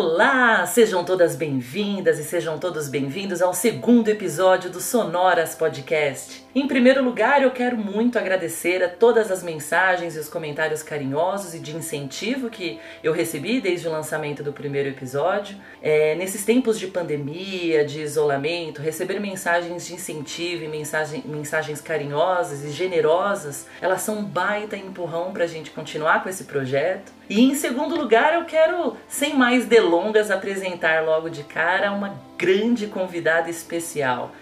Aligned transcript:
cool. 0.00 0.09
Olá, 0.32 0.64
sejam 0.64 1.02
todas 1.02 1.34
bem-vindas 1.34 2.20
e 2.20 2.22
sejam 2.22 2.56
todos 2.56 2.88
bem-vindos 2.88 3.42
ao 3.42 3.52
segundo 3.52 4.08
episódio 4.08 4.70
do 4.70 4.80
Sonoras 4.80 5.56
Podcast. 5.56 6.46
Em 6.54 6.68
primeiro 6.68 7.04
lugar, 7.04 7.42
eu 7.42 7.50
quero 7.50 7.76
muito 7.76 8.16
agradecer 8.16 8.82
a 8.82 8.88
todas 8.88 9.30
as 9.30 9.42
mensagens 9.42 10.14
e 10.14 10.20
os 10.20 10.28
comentários 10.28 10.84
carinhosos 10.84 11.54
e 11.54 11.58
de 11.58 11.76
incentivo 11.76 12.48
que 12.48 12.78
eu 13.02 13.12
recebi 13.12 13.60
desde 13.60 13.88
o 13.88 13.90
lançamento 13.90 14.42
do 14.42 14.52
primeiro 14.52 14.88
episódio. 14.88 15.56
É, 15.82 16.14
nesses 16.14 16.44
tempos 16.44 16.78
de 16.78 16.86
pandemia, 16.86 17.84
de 17.84 18.00
isolamento, 18.00 18.80
receber 18.80 19.18
mensagens 19.18 19.86
de 19.86 19.94
incentivo 19.94 20.62
e 20.62 20.68
mensagem, 20.68 21.24
mensagens 21.24 21.80
carinhosas 21.80 22.64
e 22.64 22.70
generosas, 22.70 23.66
elas 23.80 24.02
são 24.02 24.18
um 24.18 24.24
baita 24.24 24.76
empurrão 24.76 25.32
para 25.32 25.42
a 25.42 25.48
gente 25.48 25.70
continuar 25.70 26.22
com 26.22 26.28
esse 26.28 26.44
projeto. 26.44 27.12
E 27.28 27.40
em 27.40 27.54
segundo 27.54 27.94
lugar, 27.94 28.34
eu 28.34 28.44
quero, 28.44 28.96
sem 29.06 29.36
mais 29.36 29.64
delongas, 29.64 30.19
apresentar 30.28 31.04
logo 31.04 31.30
de 31.30 31.44
cara 31.44 31.92
uma 31.92 32.16
grande 32.36 32.88
convidada 32.88 33.48
especial. 33.48 34.32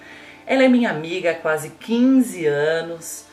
Ela 0.47 0.65
é 0.65 0.69
minha 0.69 0.89
amiga 0.89 1.33
há 1.33 1.35
quase 1.35 1.69
15 1.69 2.47
anos. 2.47 3.27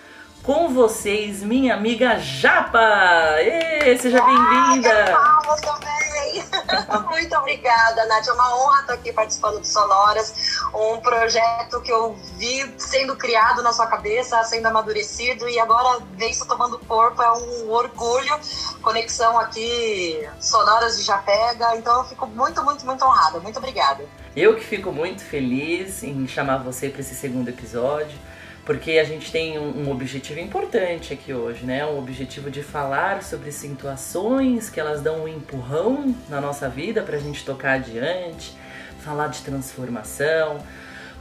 Com 0.43 0.67
vocês, 0.67 1.41
minha 1.41 1.73
amiga 1.73 2.19
Japa! 2.19 3.37
Ê, 3.39 3.97
seja 3.97 4.21
bem-vinda! 4.21 5.05
Palmas 5.13 5.61
também! 5.61 6.04
Muito 7.09 7.35
obrigada, 7.35 8.05
Nath. 8.05 8.27
É 8.27 8.33
uma 8.33 8.55
honra 8.55 8.81
estar 8.81 8.93
aqui 8.93 9.13
participando 9.13 9.59
do 9.59 9.67
Sonoras. 9.67 10.33
Um 10.73 10.99
projeto 10.99 11.81
que 11.81 11.91
eu 11.91 12.13
vi 12.37 12.73
sendo 12.77 13.15
criado 13.15 13.61
na 13.61 13.71
sua 13.73 13.87
cabeça, 13.87 14.43
sendo 14.43 14.65
amadurecido 14.67 15.47
e 15.47 15.59
agora 15.59 16.03
vem 16.13 16.33
se 16.33 16.47
tomando 16.47 16.79
corpo. 16.79 17.21
É 17.21 17.31
um 17.31 17.71
orgulho. 17.71 18.39
Conexão 18.81 19.37
aqui, 19.39 20.27
Sonoras 20.39 20.97
de 20.97 21.03
Japega. 21.03 21.75
Então 21.77 21.99
eu 21.99 22.03
fico 22.05 22.27
muito, 22.27 22.63
muito, 22.63 22.85
muito 22.85 23.05
honrada. 23.05 23.39
Muito 23.39 23.57
obrigada. 23.57 24.05
Eu 24.35 24.55
que 24.55 24.65
fico 24.65 24.91
muito 24.91 25.23
feliz 25.23 26.03
em 26.03 26.27
chamar 26.27 26.57
você 26.57 26.89
para 26.89 26.99
esse 26.99 27.15
segundo 27.15 27.47
episódio, 27.47 28.17
porque 28.65 28.93
a 28.93 29.03
gente 29.03 29.31
tem 29.31 29.59
um, 29.59 29.85
um, 29.85 29.91
objetivo 29.91 30.39
importante 30.39 31.13
aqui 31.13 31.31
hoje, 31.31 31.63
né? 31.65 31.85
Um 31.85 31.99
objetivo 31.99 32.49
de 32.49 32.63
falar 32.63 33.21
sobre 33.21 33.51
situações 33.51 34.71
que 34.71 34.79
elas 34.79 35.01
dão 35.01 35.23
um 35.23 35.27
empurrão 35.27 36.15
na 36.27 36.41
nossa 36.41 36.67
vida 36.67 37.03
para 37.03 37.15
a 37.15 37.19
gente 37.19 37.45
tocar 37.45 37.73
adiante, 37.73 38.57
falar 39.01 39.27
de 39.27 39.41
transformação. 39.41 40.57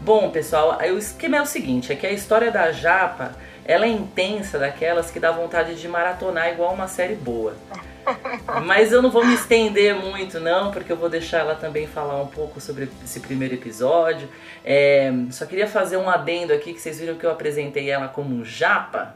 Bom, 0.00 0.30
pessoal, 0.30 0.78
o 0.78 0.98
esquema 0.98 1.36
é 1.36 1.42
o 1.42 1.46
seguinte, 1.46 1.92
é 1.92 1.96
que 1.96 2.06
a 2.06 2.10
história 2.10 2.50
da 2.50 2.72
Japa, 2.72 3.32
ela 3.64 3.84
é 3.84 3.88
intensa 3.88 4.58
daquelas 4.58 5.10
que 5.10 5.20
dá 5.20 5.30
vontade 5.30 5.74
de 5.74 5.86
maratonar 5.86 6.48
igual 6.48 6.72
uma 6.72 6.88
série 6.88 7.14
boa. 7.14 7.54
Mas 8.64 8.92
eu 8.92 9.02
não 9.02 9.10
vou 9.10 9.24
me 9.24 9.34
estender 9.34 9.94
muito, 9.94 10.40
não, 10.40 10.70
porque 10.70 10.92
eu 10.92 10.96
vou 10.96 11.08
deixar 11.08 11.38
ela 11.38 11.54
também 11.54 11.86
falar 11.86 12.20
um 12.20 12.26
pouco 12.26 12.60
sobre 12.60 12.88
esse 13.02 13.20
primeiro 13.20 13.54
episódio. 13.54 14.28
É, 14.64 15.12
só 15.30 15.44
queria 15.46 15.66
fazer 15.66 15.96
um 15.96 16.08
adendo 16.08 16.52
aqui, 16.52 16.72
que 16.72 16.80
vocês 16.80 16.98
viram 16.98 17.16
que 17.16 17.24
eu 17.26 17.30
apresentei 17.30 17.90
ela 17.90 18.08
como 18.08 18.34
um 18.34 18.44
japa. 18.44 19.14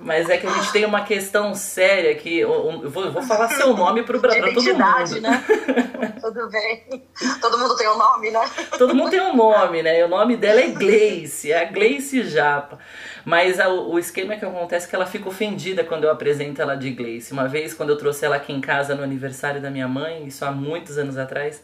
Mas 0.00 0.28
é 0.28 0.36
que 0.36 0.46
a 0.46 0.50
gente 0.50 0.72
tem 0.72 0.84
uma 0.84 1.02
questão 1.02 1.54
séria 1.54 2.12
aqui. 2.12 2.38
Eu 2.38 2.88
vou, 2.88 3.04
eu 3.04 3.12
vou 3.12 3.22
falar 3.22 3.48
seu 3.48 3.74
nome 3.74 4.02
para 4.02 4.18
todo 4.18 4.30
mundo. 4.72 5.20
né? 5.20 5.44
Tudo 6.20 6.48
bem. 6.50 7.02
Todo 7.40 7.58
mundo 7.58 7.76
tem 7.76 7.88
um 7.88 7.98
nome, 7.98 8.30
né? 8.30 8.40
Todo 8.78 8.94
mundo 8.94 9.10
tem 9.10 9.20
um 9.20 9.34
nome, 9.34 9.82
né? 9.82 9.98
E 10.00 10.02
o 10.04 10.08
nome 10.08 10.36
dela 10.36 10.60
é 10.60 10.68
Gleice, 10.68 11.50
é 11.52 11.62
a 11.62 11.64
Gleice 11.64 12.22
Japa. 12.22 12.78
Mas 13.24 13.58
a, 13.60 13.68
o 13.68 13.98
esquema 13.98 14.36
que 14.36 14.44
acontece 14.44 14.86
é 14.86 14.88
que 14.88 14.96
ela 14.96 15.06
fica 15.06 15.28
ofendida 15.28 15.84
quando 15.84 16.04
eu 16.04 16.10
apresento 16.10 16.60
ela 16.62 16.76
de 16.76 16.90
Gleice. 16.90 17.21
Uma 17.30 17.46
vez, 17.46 17.74
quando 17.74 17.90
eu 17.90 17.96
trouxe 17.96 18.24
ela 18.24 18.36
aqui 18.36 18.52
em 18.52 18.60
casa 18.60 18.94
no 18.94 19.02
aniversário 19.02 19.60
da 19.60 19.70
minha 19.70 19.86
mãe, 19.86 20.26
isso 20.26 20.44
há 20.44 20.50
muitos 20.50 20.98
anos 20.98 21.16
atrás, 21.16 21.62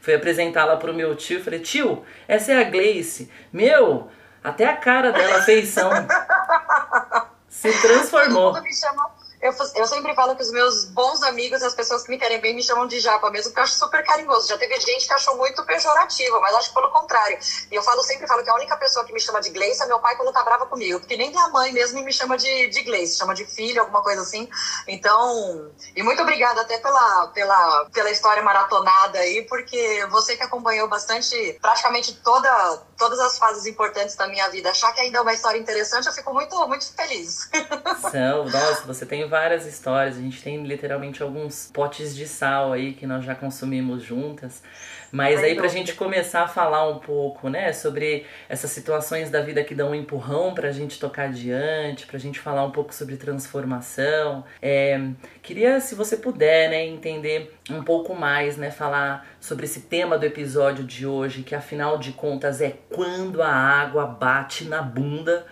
fui 0.00 0.14
apresentá-la 0.14 0.76
pro 0.76 0.94
meu 0.94 1.16
tio. 1.16 1.42
Falei, 1.42 1.60
tio, 1.60 2.04
essa 2.28 2.52
é 2.52 2.60
a 2.60 2.64
Gleice. 2.64 3.30
Meu, 3.52 4.08
até 4.42 4.66
a 4.66 4.76
cara 4.76 5.12
dela 5.12 5.42
fez 5.42 5.68
são. 5.68 5.90
Se 7.48 7.70
transformou. 7.82 8.52
Todo 8.52 8.56
mundo 8.56 8.64
me 8.64 8.74
chama 8.74 9.19
eu, 9.40 9.52
eu 9.74 9.86
sempre 9.86 10.14
falo 10.14 10.36
que 10.36 10.42
os 10.42 10.52
meus 10.52 10.84
bons 10.84 11.22
amigos, 11.22 11.62
as 11.62 11.74
pessoas 11.74 12.02
que 12.02 12.10
me 12.10 12.18
querem 12.18 12.40
bem, 12.40 12.54
me 12.54 12.62
chamam 12.62 12.86
de 12.86 13.00
japa 13.00 13.30
mesmo, 13.30 13.50
porque 13.50 13.60
eu 13.60 13.64
acho 13.64 13.74
super 13.74 14.04
carinhoso. 14.04 14.46
Já 14.46 14.58
teve 14.58 14.78
gente 14.80 15.06
que 15.06 15.14
achou 15.14 15.34
muito 15.36 15.64
pejorativa, 15.64 16.38
mas 16.40 16.54
acho 16.56 16.74
pelo 16.74 16.90
contrário. 16.90 17.38
E 17.70 17.74
eu 17.74 17.82
falo 17.82 18.02
sempre, 18.02 18.26
falo 18.26 18.44
que 18.44 18.50
a 18.50 18.54
única 18.54 18.76
pessoa 18.76 19.04
que 19.04 19.12
me 19.14 19.20
chama 19.20 19.40
de 19.40 19.48
Gleice 19.48 19.82
é 19.82 19.86
meu 19.86 19.98
pai 19.98 20.14
quando 20.16 20.30
tá 20.32 20.44
brava 20.44 20.66
comigo, 20.66 21.00
porque 21.00 21.16
nem 21.16 21.30
minha 21.30 21.48
mãe 21.48 21.72
mesmo 21.72 22.02
me 22.02 22.12
chama 22.12 22.36
de, 22.36 22.68
de 22.68 22.82
Gleice, 22.82 23.16
chama 23.16 23.34
de 23.34 23.46
filho, 23.46 23.80
alguma 23.80 24.02
coisa 24.02 24.20
assim. 24.20 24.46
Então, 24.86 25.72
e 25.96 26.02
muito 26.02 26.20
obrigada 26.20 26.60
até 26.60 26.76
pela, 26.76 27.28
pela, 27.28 27.86
pela 27.94 28.10
história 28.10 28.42
maratonada 28.42 29.20
aí, 29.20 29.46
porque 29.48 30.06
você 30.10 30.36
que 30.36 30.42
acompanhou 30.42 30.86
bastante, 30.86 31.58
praticamente 31.62 32.14
toda, 32.16 32.82
todas 32.98 33.18
as 33.20 33.38
fases 33.38 33.64
importantes 33.64 34.16
da 34.16 34.28
minha 34.28 34.48
vida, 34.50 34.68
achar 34.70 34.92
que 34.92 35.00
ainda 35.00 35.18
é 35.18 35.20
uma 35.22 35.32
história 35.32 35.58
interessante, 35.58 36.06
eu 36.06 36.12
fico 36.12 36.34
muito, 36.34 36.54
muito 36.68 36.92
feliz. 36.94 37.48
São, 38.10 38.44
nossa, 38.44 38.86
você 38.86 39.06
tem 39.06 39.29
várias 39.30 39.64
histórias, 39.64 40.18
a 40.18 40.20
gente 40.20 40.42
tem 40.42 40.62
literalmente 40.64 41.22
alguns 41.22 41.70
potes 41.72 42.14
de 42.14 42.26
sal 42.26 42.72
aí 42.72 42.92
que 42.92 43.06
nós 43.06 43.24
já 43.24 43.34
consumimos 43.34 44.02
juntas. 44.02 44.62
Mas 45.12 45.42
aí 45.42 45.56
pra 45.56 45.66
gente 45.66 45.94
começar 45.94 46.42
a 46.42 46.48
falar 46.48 46.88
um 46.88 46.98
pouco, 46.98 47.48
né, 47.48 47.72
sobre 47.72 48.24
essas 48.48 48.70
situações 48.70 49.30
da 49.30 49.40
vida 49.40 49.64
que 49.64 49.74
dão 49.74 49.90
um 49.90 49.94
empurrão 49.94 50.54
pra 50.54 50.70
gente 50.70 51.00
tocar 51.00 51.24
adiante, 51.24 52.06
pra 52.06 52.18
gente 52.18 52.38
falar 52.38 52.64
um 52.64 52.70
pouco 52.70 52.94
sobre 52.94 53.16
transformação. 53.16 54.44
É, 54.62 55.00
queria, 55.42 55.80
se 55.80 55.94
você 55.94 56.16
puder, 56.16 56.70
né, 56.70 56.86
entender 56.86 57.56
um 57.68 57.82
pouco 57.82 58.14
mais, 58.14 58.56
né, 58.56 58.70
falar 58.70 59.26
sobre 59.40 59.64
esse 59.64 59.82
tema 59.82 60.16
do 60.16 60.26
episódio 60.26 60.84
de 60.84 61.06
hoje, 61.06 61.42
que 61.42 61.54
afinal 61.54 61.98
de 61.98 62.12
contas 62.12 62.60
é 62.60 62.76
quando 62.90 63.42
a 63.42 63.52
água 63.52 64.06
bate 64.06 64.64
na 64.64 64.82
bunda 64.82 65.46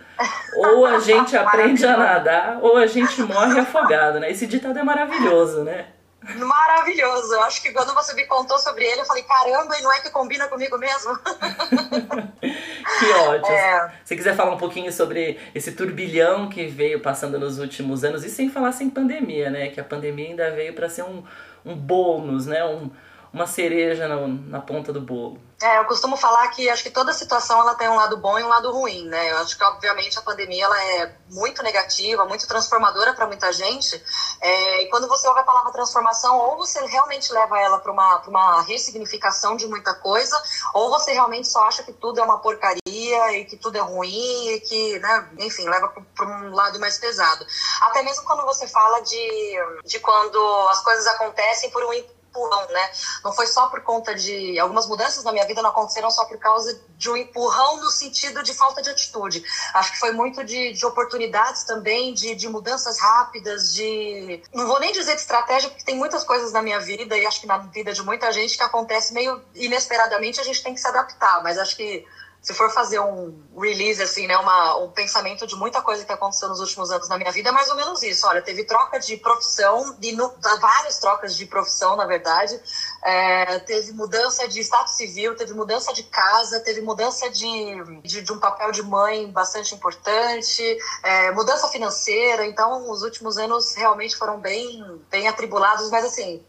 ou 0.55 0.85
a 0.85 0.99
gente 1.01 1.35
aprende 1.35 1.85
a 1.85 1.97
nadar, 1.97 2.59
ou 2.61 2.77
a 2.77 2.87
gente 2.87 3.21
morre 3.21 3.59
afogado, 3.59 4.19
né? 4.19 4.29
Esse 4.31 4.47
ditado 4.47 4.77
é 4.77 4.83
maravilhoso, 4.83 5.63
né? 5.63 5.87
Maravilhoso. 6.21 7.33
Eu 7.33 7.41
acho 7.43 7.61
que 7.61 7.71
quando 7.71 7.93
você 7.93 8.13
me 8.13 8.25
contou 8.25 8.59
sobre 8.59 8.85
ele, 8.85 9.01
eu 9.01 9.05
falei, 9.05 9.23
caramba, 9.23 9.77
e 9.77 9.81
não 9.81 9.91
é 9.91 10.01
que 10.01 10.09
combina 10.09 10.47
comigo 10.47 10.77
mesmo? 10.77 11.17
que 12.41 13.11
ótimo. 13.27 13.55
É... 13.55 13.93
Se 14.03 14.15
quiser 14.15 14.35
falar 14.35 14.51
um 14.51 14.57
pouquinho 14.57 14.91
sobre 14.91 15.39
esse 15.55 15.71
turbilhão 15.71 16.49
que 16.49 16.67
veio 16.67 16.99
passando 16.99 17.39
nos 17.39 17.57
últimos 17.57 18.03
anos, 18.03 18.23
e 18.25 18.29
sem 18.29 18.49
falar 18.49 18.73
sem 18.73 18.89
pandemia, 18.89 19.49
né? 19.49 19.69
Que 19.69 19.79
a 19.79 19.83
pandemia 19.83 20.29
ainda 20.29 20.51
veio 20.51 20.73
para 20.73 20.89
ser 20.89 21.03
um, 21.03 21.23
um 21.65 21.75
bônus, 21.75 22.45
né? 22.45 22.65
Um, 22.65 22.91
uma 23.31 23.47
cereja 23.47 24.07
na, 24.07 24.27
na 24.27 24.61
ponta 24.61 24.91
do 24.91 25.01
bolo. 25.01 25.39
É, 25.61 25.77
eu 25.77 25.85
costumo 25.85 26.15
falar 26.15 26.47
que 26.49 26.69
acho 26.69 26.83
que 26.83 26.89
toda 26.89 27.11
situação 27.11 27.59
ela 27.59 27.75
tem 27.75 27.89
um 27.89 27.95
lado 27.95 28.15
bom 28.15 28.39
e 28.39 28.43
um 28.43 28.47
lado 28.47 28.71
ruim, 28.71 29.05
né? 29.07 29.31
Eu 29.31 29.39
acho 29.39 29.57
que 29.57 29.63
obviamente 29.63 30.17
a 30.17 30.21
pandemia 30.21 30.63
ela 30.63 30.83
é 30.83 31.15
muito 31.29 31.61
negativa, 31.61 32.23
muito 32.23 32.47
transformadora 32.47 33.13
para 33.13 33.27
muita 33.27 33.51
gente. 33.51 34.01
É, 34.39 34.83
e 34.83 34.89
quando 34.89 35.07
você 35.07 35.27
ouve 35.27 35.41
a 35.41 35.43
palavra 35.43 35.73
transformação, 35.73 36.37
ou 36.37 36.57
você 36.57 36.79
realmente 36.85 37.31
leva 37.33 37.59
ela 37.59 37.77
para 37.77 37.91
uma, 37.91 38.21
uma 38.25 38.61
ressignificação 38.61 39.57
de 39.57 39.67
muita 39.67 39.93
coisa, 39.93 40.41
ou 40.73 40.89
você 40.89 41.11
realmente 41.11 41.49
só 41.49 41.65
acha 41.65 41.83
que 41.83 41.91
tudo 41.91 42.21
é 42.21 42.23
uma 42.23 42.39
porcaria 42.39 43.33
e 43.33 43.43
que 43.43 43.57
tudo 43.57 43.77
é 43.77 43.81
ruim 43.81 44.47
e 44.53 44.61
que, 44.61 44.97
né, 44.99 45.29
enfim, 45.39 45.67
leva 45.67 45.93
para 46.15 46.25
um 46.25 46.55
lado 46.55 46.79
mais 46.79 46.97
pesado. 46.97 47.45
Até 47.81 48.01
mesmo 48.01 48.23
quando 48.23 48.45
você 48.45 48.65
fala 48.65 49.01
de, 49.01 49.57
de 49.83 49.99
quando 49.99 50.39
as 50.69 50.81
coisas 50.81 51.05
acontecem 51.05 51.69
por 51.69 51.83
um 51.83 51.91
empurrão, 52.39 52.67
né? 52.69 52.89
Não 53.23 53.33
foi 53.33 53.47
só 53.47 53.67
por 53.67 53.81
conta 53.81 54.15
de. 54.15 54.57
Algumas 54.59 54.87
mudanças 54.87 55.23
na 55.23 55.31
minha 55.31 55.45
vida 55.45 55.61
não 55.61 55.69
aconteceram 55.69 56.09
só 56.09 56.25
por 56.25 56.37
causa 56.37 56.79
de 56.97 57.09
um 57.09 57.17
empurrão 57.17 57.77
no 57.77 57.91
sentido 57.91 58.41
de 58.41 58.53
falta 58.53 58.81
de 58.81 58.89
atitude. 58.89 59.43
Acho 59.73 59.91
que 59.91 59.99
foi 59.99 60.11
muito 60.11 60.43
de, 60.43 60.73
de 60.73 60.85
oportunidades 60.85 61.63
também, 61.63 62.13
de, 62.13 62.35
de 62.35 62.47
mudanças 62.47 62.99
rápidas, 62.99 63.73
de. 63.73 64.41
Não 64.53 64.67
vou 64.67 64.79
nem 64.79 64.91
dizer 64.91 65.15
de 65.15 65.21
estratégia, 65.21 65.69
porque 65.69 65.83
tem 65.83 65.95
muitas 65.95 66.23
coisas 66.23 66.51
na 66.51 66.61
minha 66.61 66.79
vida 66.79 67.17
e 67.17 67.25
acho 67.25 67.41
que 67.41 67.47
na 67.47 67.57
vida 67.57 67.93
de 67.93 68.01
muita 68.03 68.31
gente 68.31 68.57
que 68.57 68.63
acontece 68.63 69.13
meio 69.13 69.41
inesperadamente, 69.55 70.39
a 70.39 70.43
gente 70.43 70.63
tem 70.63 70.73
que 70.73 70.79
se 70.79 70.87
adaptar, 70.87 71.43
mas 71.43 71.57
acho 71.57 71.75
que 71.75 72.05
se 72.41 72.53
for 72.53 72.69
fazer 72.71 72.99
um 72.99 73.43
release, 73.57 74.01
assim, 74.01 74.25
né, 74.25 74.37
uma, 74.37 74.77
um 74.77 74.89
pensamento 74.91 75.45
de 75.45 75.55
muita 75.55 75.81
coisa 75.81 76.05
que 76.05 76.11
aconteceu 76.11 76.47
nos 76.47 76.61
últimos 76.61 76.89
anos 76.89 77.09
na 77.09 77.17
minha 77.17 77.31
vida, 77.31 77.49
é 77.49 77.51
mais 77.51 77.69
ou 77.69 77.75
menos 77.75 78.01
isso. 78.01 78.25
Olha, 78.25 78.41
teve 78.41 78.63
troca 78.63 78.97
de 78.97 79.17
profissão, 79.17 79.95
de, 79.99 80.13
no, 80.13 80.33
várias 80.61 80.99
trocas 80.99 81.35
de 81.35 81.45
profissão, 81.45 81.97
na 81.97 82.05
verdade. 82.05 82.59
É, 83.03 83.59
teve 83.59 83.91
mudança 83.91 84.47
de 84.47 84.61
status 84.61 84.93
civil, 84.93 85.35
teve 85.35 85.53
mudança 85.53 85.93
de 85.93 86.03
casa, 86.03 86.61
teve 86.61 86.81
mudança 86.81 87.29
de, 87.29 88.01
de, 88.03 88.21
de 88.21 88.31
um 88.31 88.39
papel 88.39 88.71
de 88.71 88.83
mãe 88.83 89.29
bastante 89.29 89.75
importante, 89.75 90.77
é, 91.03 91.31
mudança 91.31 91.67
financeira. 91.67 92.45
Então, 92.45 92.89
os 92.89 93.03
últimos 93.03 93.37
anos 93.37 93.75
realmente 93.75 94.15
foram 94.15 94.39
bem, 94.39 95.01
bem 95.11 95.27
atribulados, 95.27 95.89
mas 95.89 96.05
assim, 96.05 96.43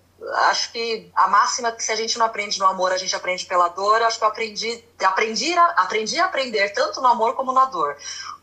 acho 0.49 0.73
que 0.73 1.11
a 1.15 1.29
máxima 1.29 1.73
que 1.73 1.83
se 1.83 1.93
a 1.93 1.97
gente 1.97 2.19
não 2.19 2.27
aprende 2.27 2.59
no 2.59 2.67
amor, 2.67 2.93
a 2.93 2.97
gente 2.97 3.15
aprende 3.15 3.47
pela 3.47 3.69
dor. 3.69 4.03
Acho 4.03 4.19
que 4.19 4.25
eu 4.25 4.29
aprendi, 4.29 4.85
aprendi, 5.03 5.57
aprendi 5.57 6.19
a 6.19 6.27
aprender 6.27 6.71
tanto 6.71 7.01
no 7.01 7.09
amor 7.09 7.35
como 7.35 7.53
na 7.53 7.67
dor. 7.67 7.97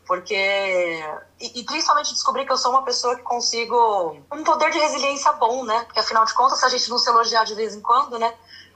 porque 0.06 0.34
e, 1.38 1.60
e, 1.60 1.64
principalmente 1.64 2.14
descobrir 2.14 2.46
que 2.46 2.52
eu 2.52 2.56
sou 2.56 2.72
uma 2.72 2.82
pessoa 2.82 3.14
que 3.14 3.22
consigo 3.22 4.16
um 4.32 4.42
poder 4.42 4.70
de 4.70 4.78
resiliência 4.78 5.32
bom, 5.32 5.64
né? 5.64 5.84
Porque 5.84 6.00
afinal 6.00 6.24
de 6.24 6.34
contas, 6.34 6.58
se 6.58 6.64
a 6.64 6.68
gente 6.68 6.88
não 6.88 6.98
se 6.98 7.10
elogiar 7.10 7.44
de 7.44 7.54
vez 7.54 7.74
em 7.74 7.80
quando, 7.80 8.18
né? 8.18 8.32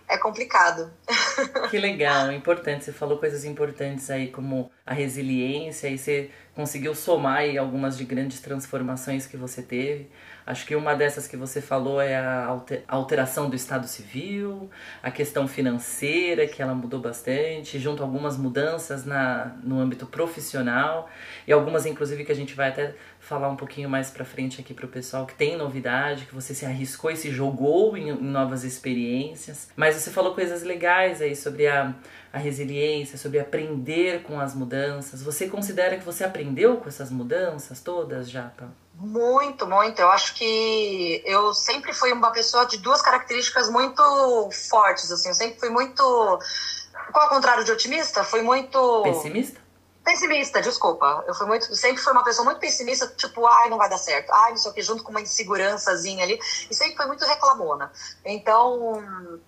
É 0.09 0.19
complicado. 0.19 0.93
Que 1.71 1.79
legal, 1.79 2.31
importante. 2.31 2.85
Você 2.85 2.93
falou 2.93 3.17
coisas 3.17 3.47
importantes 3.47 4.11
aí, 4.11 4.31
como 4.31 4.71
a 4.85 4.93
resiliência, 4.93 5.89
e 5.89 5.97
você 5.97 6.31
conseguiu 6.55 6.95
somar 6.95 7.39
aí 7.39 7.57
algumas 7.57 7.97
de 7.97 8.05
grandes 8.05 8.41
transformações 8.41 9.27
que 9.27 9.39
você 9.39 9.63
teve. 9.63 10.11
Acho 10.45 10.67
que 10.67 10.75
uma 10.75 10.95
dessas 10.95 11.29
que 11.29 11.37
você 11.37 11.61
falou 11.61 12.01
é 12.01 12.17
a 12.17 12.59
alteração 12.89 13.49
do 13.49 13.55
Estado 13.55 13.87
Civil, 13.87 14.69
a 15.03 15.11
questão 15.11 15.47
financeira, 15.47 16.47
que 16.47 16.61
ela 16.61 16.75
mudou 16.75 17.01
bastante, 17.01 17.79
junto 17.79 18.03
a 18.03 18.07
algumas 18.07 18.37
mudanças 18.37 19.05
na, 19.05 19.57
no 19.63 19.79
âmbito 19.79 20.07
profissional, 20.07 21.09
e 21.47 21.53
algumas, 21.53 21.87
inclusive, 21.87 22.25
que 22.25 22.33
a 22.33 22.35
gente 22.35 22.55
vai 22.55 22.71
até 22.71 22.95
falar 23.33 23.49
um 23.49 23.57
pouquinho 23.57 23.89
mais 23.89 24.11
para 24.11 24.27
frente 24.27 24.61
aqui 24.61 24.75
para 24.75 24.85
o 24.85 24.89
pessoal, 24.89 25.25
que 25.25 25.35
tem 25.35 25.57
novidade, 25.57 26.27
que 26.27 26.35
você 26.35 26.55
se 26.55 26.67
arriscou 26.67 27.11
e 27.11 27.17
se 27.17 27.31
jogou 27.31 27.97
em, 27.97 28.11
em 28.11 28.31
novas 28.31 28.63
experiências. 28.63 29.69
Mas 29.75 29.97
você 29.97 30.11
falou 30.11 30.35
coisas 30.35 30.63
legais 30.63 31.23
aí 31.23 31.35
sobre 31.35 31.67
a, 31.67 31.95
a 32.31 32.37
resiliência, 32.37 33.17
sobre 33.17 33.41
aprender 33.41 34.23
com 34.23 34.39
as 34.39 34.55
mudanças. 34.55 35.23
Você 35.23 35.49
considera 35.49 35.97
que 35.97 36.05
você 36.05 36.25
aprendeu 36.25 36.77
com 36.77 36.89
essas 36.89 37.11
mudanças 37.11 37.81
todas, 37.81 38.31
Japa? 38.31 38.69
Muito, 38.95 39.67
muito. 39.67 39.99
Eu 39.99 40.11
acho 40.11 40.35
que 40.35 41.23
eu 41.25 41.55
sempre 41.55 41.95
fui 41.95 42.13
uma 42.13 42.33
pessoa 42.33 42.67
de 42.67 42.77
duas 42.77 43.01
características 43.01 43.71
muito 43.71 44.03
fortes, 44.69 45.11
assim. 45.11 45.31
Eu 45.31 45.35
sempre 45.35 45.59
fui 45.59 45.71
muito. 45.71 46.03
Qual 47.11 47.27
o 47.27 47.31
contrário 47.31 47.65
de 47.65 47.73
otimista? 47.73 48.23
Fui 48.25 48.43
muito. 48.43 49.03
Pessimista? 49.03 49.62
Pessimista, 50.05 50.61
desculpa. 50.61 51.25
Eu 51.29 51.35
fui 51.35 51.47
muito, 51.47 51.77
sempre 51.77 52.03
fui 52.03 52.13
uma 52.13 52.25
pessoa 52.25 52.45
muito 52.45 52.59
pessimista, 52.59 53.07
tipo, 53.17 53.47
ai, 53.47 53.71
não 53.71 53.79
vai 53.79 53.89
dar 53.89 53.99
certo. 53.99 54.33
Ai, 54.33 54.51
não 54.51 54.57
sei 54.57 54.71
o 54.71 54.75
que, 54.75 54.83
junto 54.83 55.05
com 55.05 55.11
uma 55.11 55.21
insegurançazinha 55.21 56.25
ali. 56.25 56.41
E 56.69 56.75
sempre 56.75 56.97
foi 56.97 57.07
muito 57.07 57.25
reclamona. 57.25 57.93
Então, 58.25 59.01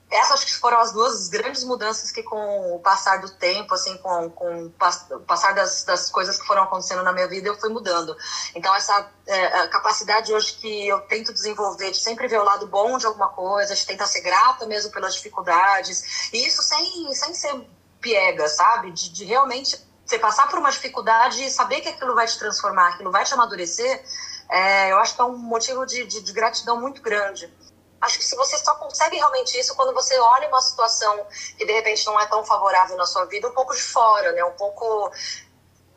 essas 0.08 0.34
acho 0.34 0.46
que 0.46 0.54
foram 0.54 0.78
as 0.78 0.92
duas 0.92 1.28
grandes 1.28 1.64
mudanças 1.64 2.12
que 2.12 2.22
com 2.22 2.76
o 2.76 2.78
passar 2.78 3.20
do 3.20 3.30
tempo, 3.30 3.74
assim, 3.74 3.96
com, 3.98 4.30
com 4.30 4.66
o 4.66 5.20
passar 5.20 5.54
das, 5.54 5.82
das 5.82 6.08
coisas 6.08 6.38
que 6.38 6.46
foram 6.46 6.62
acontecendo 6.62 7.02
na 7.02 7.12
minha 7.12 7.26
vida, 7.26 7.48
eu 7.48 7.58
fui 7.58 7.68
mudando. 7.68 8.16
Então, 8.54 8.72
essa 8.76 9.10
é, 9.26 9.66
capacidade 9.68 10.32
hoje 10.32 10.52
que 10.54 10.86
eu 10.86 11.00
tento 11.02 11.32
desenvolver 11.32 11.90
de 11.90 11.98
sempre 11.98 12.28
ver 12.28 12.38
o 12.38 12.44
lado 12.44 12.68
bom 12.68 12.96
de 12.96 13.06
alguma 13.06 13.28
coisa, 13.30 13.74
de 13.74 13.84
tentar 13.84 14.06
ser 14.06 14.20
grata 14.20 14.66
mesmo 14.66 14.92
pelas 14.92 15.14
dificuldades. 15.14 16.30
E 16.32 16.46
isso 16.46 16.62
sem, 16.62 17.12
sem 17.12 17.34
ser 17.34 17.66
piega, 18.00 18.46
sabe? 18.46 18.92
de, 18.92 19.10
de 19.10 19.24
realmente 19.24 19.82
você 20.04 20.18
passar 20.18 20.48
por 20.48 20.58
uma 20.58 20.70
dificuldade 20.70 21.44
e 21.44 21.50
saber 21.50 21.80
que 21.80 21.88
aquilo 21.88 22.14
vai 22.14 22.26
te 22.26 22.38
transformar, 22.38 22.88
aquilo 22.88 23.10
vai 23.10 23.24
te 23.24 23.32
amadurecer, 23.32 24.04
é, 24.50 24.92
eu 24.92 24.98
acho 24.98 25.14
que 25.14 25.20
é 25.20 25.24
um 25.24 25.36
motivo 25.36 25.86
de, 25.86 26.04
de, 26.04 26.20
de, 26.20 26.32
gratidão 26.32 26.80
muito 26.80 27.00
grande. 27.00 27.52
Acho 28.00 28.18
que 28.18 28.24
se 28.24 28.36
você 28.36 28.58
só 28.58 28.74
consegue 28.74 29.16
realmente 29.16 29.58
isso 29.58 29.74
quando 29.74 29.94
você 29.94 30.18
olha 30.18 30.48
uma 30.48 30.60
situação 30.60 31.26
que 31.56 31.64
de 31.64 31.72
repente 31.72 32.04
não 32.04 32.20
é 32.20 32.26
tão 32.26 32.44
favorável 32.44 32.96
na 32.96 33.06
sua 33.06 33.24
vida, 33.24 33.48
um 33.48 33.54
pouco 33.54 33.74
de 33.74 33.80
fora, 33.80 34.32
né? 34.32 34.44
Um 34.44 34.52
pouco 34.52 35.10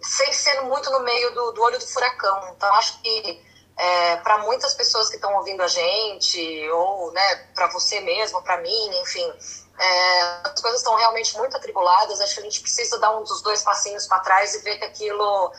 sem 0.02 0.32
ser 0.32 0.62
muito 0.62 0.90
no 0.90 1.02
meio 1.02 1.34
do, 1.34 1.52
do 1.52 1.62
olho 1.62 1.78
do 1.78 1.86
furacão. 1.86 2.54
Então 2.56 2.74
acho 2.76 3.02
que 3.02 3.46
é, 3.78 4.16
para 4.18 4.40
muitas 4.40 4.74
pessoas 4.74 5.10
que 5.10 5.16
estão 5.16 5.34
ouvindo 5.36 5.62
a 5.62 5.68
gente, 5.68 6.70
ou 6.70 7.12
né, 7.12 7.36
para 7.54 7.68
você 7.68 8.00
mesmo, 8.00 8.42
para 8.42 8.58
mim, 8.58 9.00
enfim, 9.02 9.32
é, 9.80 10.22
as 10.44 10.60
coisas 10.60 10.80
estão 10.80 10.96
realmente 10.96 11.38
muito 11.38 11.56
atribuladas. 11.56 12.20
Acho 12.20 12.36
que 12.36 12.40
a 12.40 12.44
gente 12.44 12.62
precisa 12.62 12.98
dar 12.98 13.16
um 13.16 13.24
dos 13.24 13.42
dois 13.42 13.62
passinhos 13.62 14.08
para 14.08 14.20
trás 14.20 14.56
e 14.56 14.60
ver 14.60 14.80
que 14.80 14.86
aquilo 14.86 15.54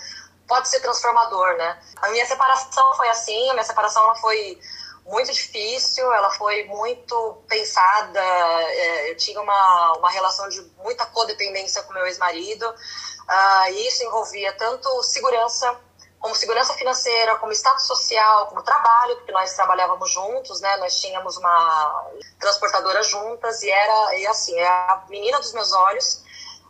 pode 0.49 0.69
ser 0.69 0.81
transformador, 0.81 1.57
né? 1.57 1.81
A 2.03 2.09
minha 2.09 2.27
separação 2.27 2.95
foi 2.97 3.09
assim. 3.09 3.51
A 3.51 3.53
minha 3.53 3.65
separação 3.65 4.03
ela 4.03 4.17
foi 4.17 4.59
muito 5.07 5.33
difícil. 5.33 6.13
Ela 6.13 6.31
foi 6.31 6.65
muito 6.65 7.45
pensada. 7.47 8.21
É, 8.21 9.11
eu 9.11 9.17
tinha 9.17 9.41
uma 9.41 9.99
uma 9.99 10.11
relação 10.11 10.49
de 10.49 10.61
muita 10.79 11.07
codependência 11.07 11.83
com 11.85 11.93
meu 11.93 12.07
ex-marido. 12.07 12.69
Uh, 12.69 13.73
e 13.73 13.87
isso 13.87 14.03
envolvia 14.03 14.53
tanto 14.55 15.03
segurança 15.03 15.79
como 16.21 16.35
segurança 16.35 16.75
financeira, 16.75 17.37
como 17.37 17.53
status 17.53 17.87
social, 17.87 18.47
como 18.49 18.63
trabalho, 18.63 19.17
porque 19.17 19.33
nós 19.33 19.55
trabalhávamos 19.55 20.11
juntos, 20.11 20.61
né? 20.61 20.77
Nós 20.79 21.01
tínhamos 21.01 21.37
uma 21.37 22.11
transportadora 22.41 23.03
juntas 23.03 23.63
e 23.63 23.71
era 23.71 24.19
e 24.19 24.27
assim, 24.27 24.59
é 24.59 24.67
a 24.67 25.05
menina 25.09 25.39
dos 25.39 25.53
meus 25.53 25.73
olhos. 25.73 26.23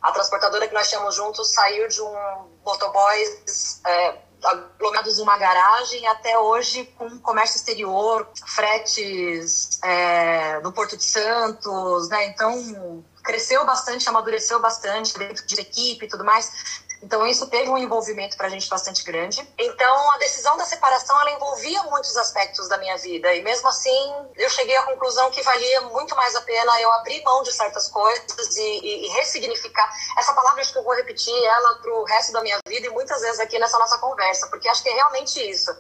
A 0.03 0.13
transportadora 0.13 0.69
que 0.69 0.75
nós 0.75 0.89
tínhamos 0.89 1.15
juntos 1.15 1.53
saiu 1.53 1.89
de 1.89 2.01
um 2.01 2.49
motoboy 2.65 3.43
é, 3.87 4.19
aglomerados 4.45 5.19
numa 5.19 5.37
garagem 5.37 6.07
até 6.07 6.39
hoje 6.39 6.85
com 6.97 7.19
comércio 7.19 7.57
exterior, 7.57 8.29
fretes 8.47 9.81
é, 9.83 10.61
no 10.61 10.73
Porto 10.73 10.97
de 10.97 11.05
Santos, 11.05 12.09
né? 12.09 12.27
Então 12.27 13.05
cresceu 13.25 13.65
bastante, 13.65 14.09
amadureceu 14.09 14.61
bastante 14.61 15.19
dentro 15.19 15.47
de 15.47 15.61
equipe 15.61 16.07
e 16.07 16.09
tudo 16.09 16.25
mais. 16.25 16.83
Então, 17.03 17.27
isso 17.27 17.47
teve 17.47 17.71
um 17.71 17.79
envolvimento 17.79 18.37
para 18.37 18.49
a 18.49 18.51
gente 18.51 18.69
bastante 18.69 19.05
grande. 19.05 19.47
Então, 19.57 20.11
a 20.13 20.19
decisão 20.19 20.57
da 20.57 20.65
separação, 20.65 21.19
ela 21.21 21.31
envolvia 21.31 21.83
muitos 21.85 22.17
aspectos 22.17 22.69
da 22.69 22.77
minha 22.79 22.97
vida. 22.97 23.33
E 23.35 23.43
mesmo 23.43 23.69
assim, 23.69 24.15
eu 24.37 24.51
cheguei 24.51 24.77
à 24.77 24.83
conclusão 24.83 25.31
que 25.31 25.41
valia 25.43 25.83
muito 25.83 26.15
mais 26.17 26.35
a 26.35 26.41
pena 26.41 26.81
eu 26.81 26.93
abrir 26.95 27.23
mão 27.23 27.43
de 27.43 27.53
certas 27.53 27.89
coisas 27.89 28.57
e, 28.57 28.61
e, 28.61 29.07
e 29.07 29.09
ressignificar. 29.11 29.89
Essa 30.19 30.33
palavra, 30.33 30.61
acho 30.61 30.73
que 30.73 30.79
eu 30.79 30.83
vou 30.83 30.95
repetir 30.95 31.35
ela 31.45 31.77
para 31.77 31.93
o 31.93 32.05
resto 32.05 32.33
da 32.33 32.43
minha 32.43 32.59
vida 32.67 32.87
e 32.89 32.91
muitas 32.91 33.21
vezes 33.21 33.39
aqui 33.39 33.59
nessa 33.59 33.79
nossa 33.79 33.99
conversa, 33.99 34.49
porque 34.49 34.69
acho 34.69 34.83
que 34.83 34.89
é 34.89 34.95
realmente 34.95 35.39
isso. 35.49 35.71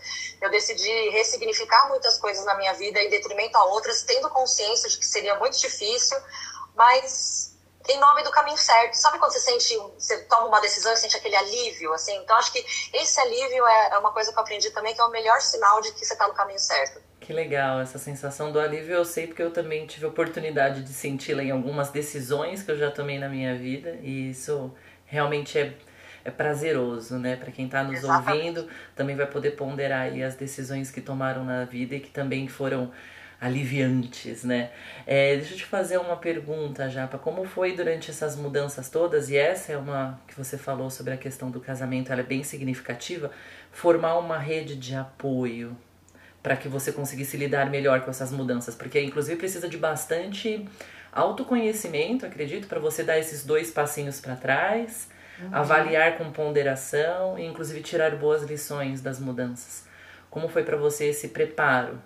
Eu 0.41 0.51
decidi 0.51 1.11
ressignificar 1.11 1.89
muitas 1.89 2.17
coisas 2.19 2.45
na 2.45 2.55
minha 2.55 2.75
vida 2.75 3.03
em 3.03 3.11
detrimento 3.11 3.57
a 3.59 3.65
outras, 3.65 4.03
tendo 4.03 4.31
consciência 4.31 4.89
de 4.89 4.97
que 4.97 5.07
seria 5.07 5.35
muito 5.39 5.59
difícil, 5.59 6.17
mas 6.77 7.48
em 7.89 7.99
nome 7.99 8.23
do 8.23 8.31
caminho 8.31 8.59
certo. 8.59 8.95
Sabe 8.95 9.19
quando 9.19 9.33
você 9.33 9.41
sente, 9.41 9.77
você 9.99 10.19
toma 10.25 10.47
uma 10.47 10.61
decisão 10.61 10.93
e 10.93 10.97
sente 10.97 11.17
aquele 11.17 11.35
alívio, 11.35 11.93
assim? 11.95 12.17
Então 12.17 12.37
acho 12.37 12.53
que 12.53 12.65
esse 12.93 13.19
alívio 13.21 13.67
é, 13.67 13.91
é 13.93 13.99
uma 13.99 14.13
coisa 14.13 14.31
que 14.31 14.39
eu 14.39 14.43
aprendi 14.43 14.71
também, 14.71 14.95
que 14.95 15.01
é 15.01 15.05
o 15.05 15.11
melhor 15.11 15.41
sinal 15.41 15.81
de 15.81 15.93
que 15.93 16.05
você 16.05 16.13
está 16.13 16.29
no 16.29 16.35
caminho 16.35 16.59
certo. 16.59 17.01
Que 17.21 17.33
legal, 17.33 17.81
essa 17.81 17.99
sensação 17.99 18.53
do 18.53 18.61
alívio 18.61 18.95
eu 18.95 19.05
sei 19.05 19.27
porque 19.27 19.43
eu 19.43 19.51
também 19.51 19.87
tive 19.87 20.07
oportunidade 20.07 20.83
de 20.83 20.93
senti-la 20.93 21.43
em 21.43 21.51
algumas 21.51 21.91
decisões 21.91 22.63
que 22.63 22.71
eu 22.71 22.79
já 22.79 22.91
tomei 22.91 23.19
na 23.19 23.29
minha 23.29 23.57
vida 23.57 23.99
e 24.03 24.31
isso 24.31 24.73
realmente 25.05 25.59
é, 25.59 25.75
é 26.25 26.31
prazeroso, 26.31 27.19
né? 27.19 27.37
Para 27.37 27.51
quem 27.51 27.67
está 27.67 27.83
nos 27.83 27.99
Exatamente. 27.99 28.31
ouvindo, 28.31 28.69
também 28.95 29.17
vai 29.17 29.27
poder 29.27 29.53
ponderar 29.53 30.03
aí 30.03 30.23
as 30.23 30.37
decisões 30.37 30.91
que 30.91 31.01
tomaram 31.01 31.45
na 31.45 31.65
vida 31.65 31.97
e 31.97 32.01
que 32.01 32.11
também 32.11 32.47
foram 32.49 32.93
aliviantes, 33.41 34.43
né? 34.43 34.71
É, 35.07 35.37
deixa 35.37 35.55
eu 35.55 35.59
te 35.59 35.65
fazer 35.65 35.99
uma 35.99 36.17
pergunta, 36.17 36.89
Japa. 36.89 37.19
Como 37.19 37.45
foi 37.45 37.77
durante 37.77 38.11
essas 38.11 38.35
mudanças 38.35 38.89
todas? 38.89 39.31
E 39.31 39.37
essa 39.37 39.73
é 39.73 39.77
uma 39.77 40.21
que 40.27 40.35
você 40.35 40.59
falou 40.59 40.91
sobre 40.91 41.13
a 41.15 41.17
questão 41.17 41.51
do 41.51 41.61
casamento, 41.61 42.13
ela 42.13 42.21
é 42.21 42.25
bem 42.25 42.43
significativa. 42.43 43.31
Formar 43.71 44.19
uma 44.19 44.39
rede 44.39 44.75
de 44.75 44.95
apoio 44.95 45.77
para 46.43 46.57
que 46.57 46.69
você 46.69 46.91
conseguisse 46.93 47.37
lidar 47.37 47.71
melhor 47.71 48.01
com 48.01 48.11
essas 48.11 48.33
mudanças, 48.33 48.75
porque 48.75 49.01
inclusive 49.01 49.37
precisa 49.37 49.69
de 49.69 49.77
bastante 49.77 50.67
autoconhecimento, 51.13 52.27
acredito, 52.27 52.67
para 52.69 52.79
você 52.79 53.03
dar 53.03 53.19
esses 53.19 53.45
dois 53.45 53.71
passinhos 53.71 54.21
para 54.21 54.37
trás, 54.37 55.09
uhum. 55.41 55.49
avaliar 55.53 56.17
com 56.17 56.31
ponderação 56.31 57.39
e 57.39 57.45
inclusive 57.45 57.83
tirar 57.83 58.17
boas 58.17 58.43
lições 58.43 59.01
das 59.01 59.19
mudanças. 59.21 59.87
Como 60.31 60.49
foi 60.49 60.63
para 60.63 60.77
você 60.77 61.07
esse 61.07 61.29
preparo? 61.29 62.01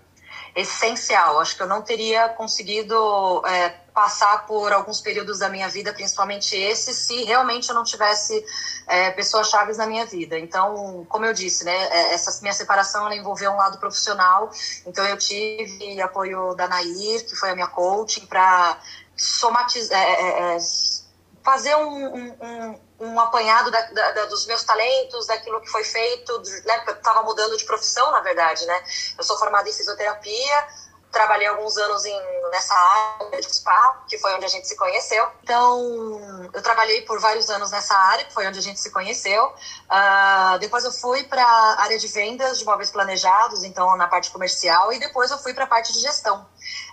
Essencial. 0.55 1.41
Acho 1.41 1.57
que 1.57 1.63
eu 1.63 1.67
não 1.67 1.83
teria 1.83 2.29
conseguido 2.31 3.43
é, 3.47 3.71
passar 3.95 4.47
por 4.47 4.73
alguns 4.73 5.01
períodos 5.01 5.39
da 5.39 5.49
minha 5.49 5.69
vida, 5.69 5.93
principalmente 5.93 6.57
esse, 6.57 6.95
se 6.95 7.25
realmente 7.25 7.69
eu 7.69 7.75
não 7.75 7.85
tivesse 7.85 8.45
é, 8.87 9.11
pessoas 9.11 9.49
chaves 9.49 9.79
na 9.79 9.87
minha 9.87 10.05
vida. 10.05 10.39
Então, 10.39 11.07
como 11.09 11.25
eu 11.25 11.33
disse, 11.33 11.65
né, 11.65 11.75
é, 11.89 12.15
essa 12.15 12.41
minha 12.43 12.55
separação 12.55 13.11
envolveu 13.13 13.51
um 13.51 13.57
lado 13.57 13.79
profissional. 13.79 14.51
Então, 14.87 15.05
eu 15.07 15.17
tive 15.17 16.01
apoio 16.01 16.55
da 16.55 16.69
Nair, 16.69 17.27
que 17.27 17.37
foi 17.37 17.51
a 17.51 17.55
minha 17.55 17.69
coaching, 17.69 18.27
para 18.27 18.79
somatizar, 19.17 19.99
é, 19.99 20.13
é, 20.13 20.55
é, 20.55 20.59
fazer 21.43 21.75
um, 21.77 22.35
um, 22.41 22.81
um 23.01 23.21
apanhado 23.21 23.71
da, 23.71 23.81
da, 23.81 24.25
dos 24.27 24.47
meus 24.47 24.63
talentos, 24.63 25.27
daquilo 25.27 25.61
que 25.61 25.69
foi 25.69 25.85
feito, 25.85 26.39
né, 26.65 26.77
porque 26.79 26.91
eu 26.91 26.95
estava 26.97 27.23
mudando 27.23 27.57
de 27.57 27.65
profissão, 27.65 28.11
na 28.13 28.21
verdade, 28.21 28.65
né? 28.67 28.85
Eu 29.19 29.25
sou 29.25 29.39
formada 29.39 29.69
em 29.69 29.73
fisioterapia, 29.73 30.67
trabalhei 31.13 31.47
alguns 31.47 31.77
anos 31.77 32.05
em, 32.07 32.21
nessa 32.51 32.75
área 32.75 33.41
de 33.41 33.55
spa, 33.55 34.03
que 34.09 34.19
foi 34.19 34.35
onde 34.35 34.47
a 34.47 34.49
gente 34.49 34.67
se 34.67 34.75
conheceu. 34.77 35.29
Então, 35.43 36.49
eu 36.53 36.63
trabalhei 36.63 37.03
por 37.03 37.21
vários 37.21 37.51
anos 37.51 37.71
nessa 37.71 37.95
área, 37.95 38.25
que 38.25 38.33
foi 38.33 38.47
onde 38.47 38.59
a 38.59 38.63
gente 38.63 38.81
se 38.81 38.91
conheceu. 38.91 39.45
Uh, 39.47 40.59
depois 40.59 40.85
eu 40.85 40.93
fui 40.93 41.23
para 41.25 41.45
a 41.45 41.83
área 41.83 41.99
de 41.99 42.09
vendas 42.09 42.59
de 42.59 42.65
móveis 42.65 42.91
planejados, 42.91 43.63
então 43.63 43.95
na 43.97 44.09
parte 44.09 44.31
comercial, 44.31 44.93
e 44.93 44.99
depois 44.99 45.31
eu 45.31 45.39
fui 45.39 45.53
para 45.53 45.65
a 45.65 45.67
parte 45.67 45.93
de 45.93 46.01
gestão. 46.01 46.47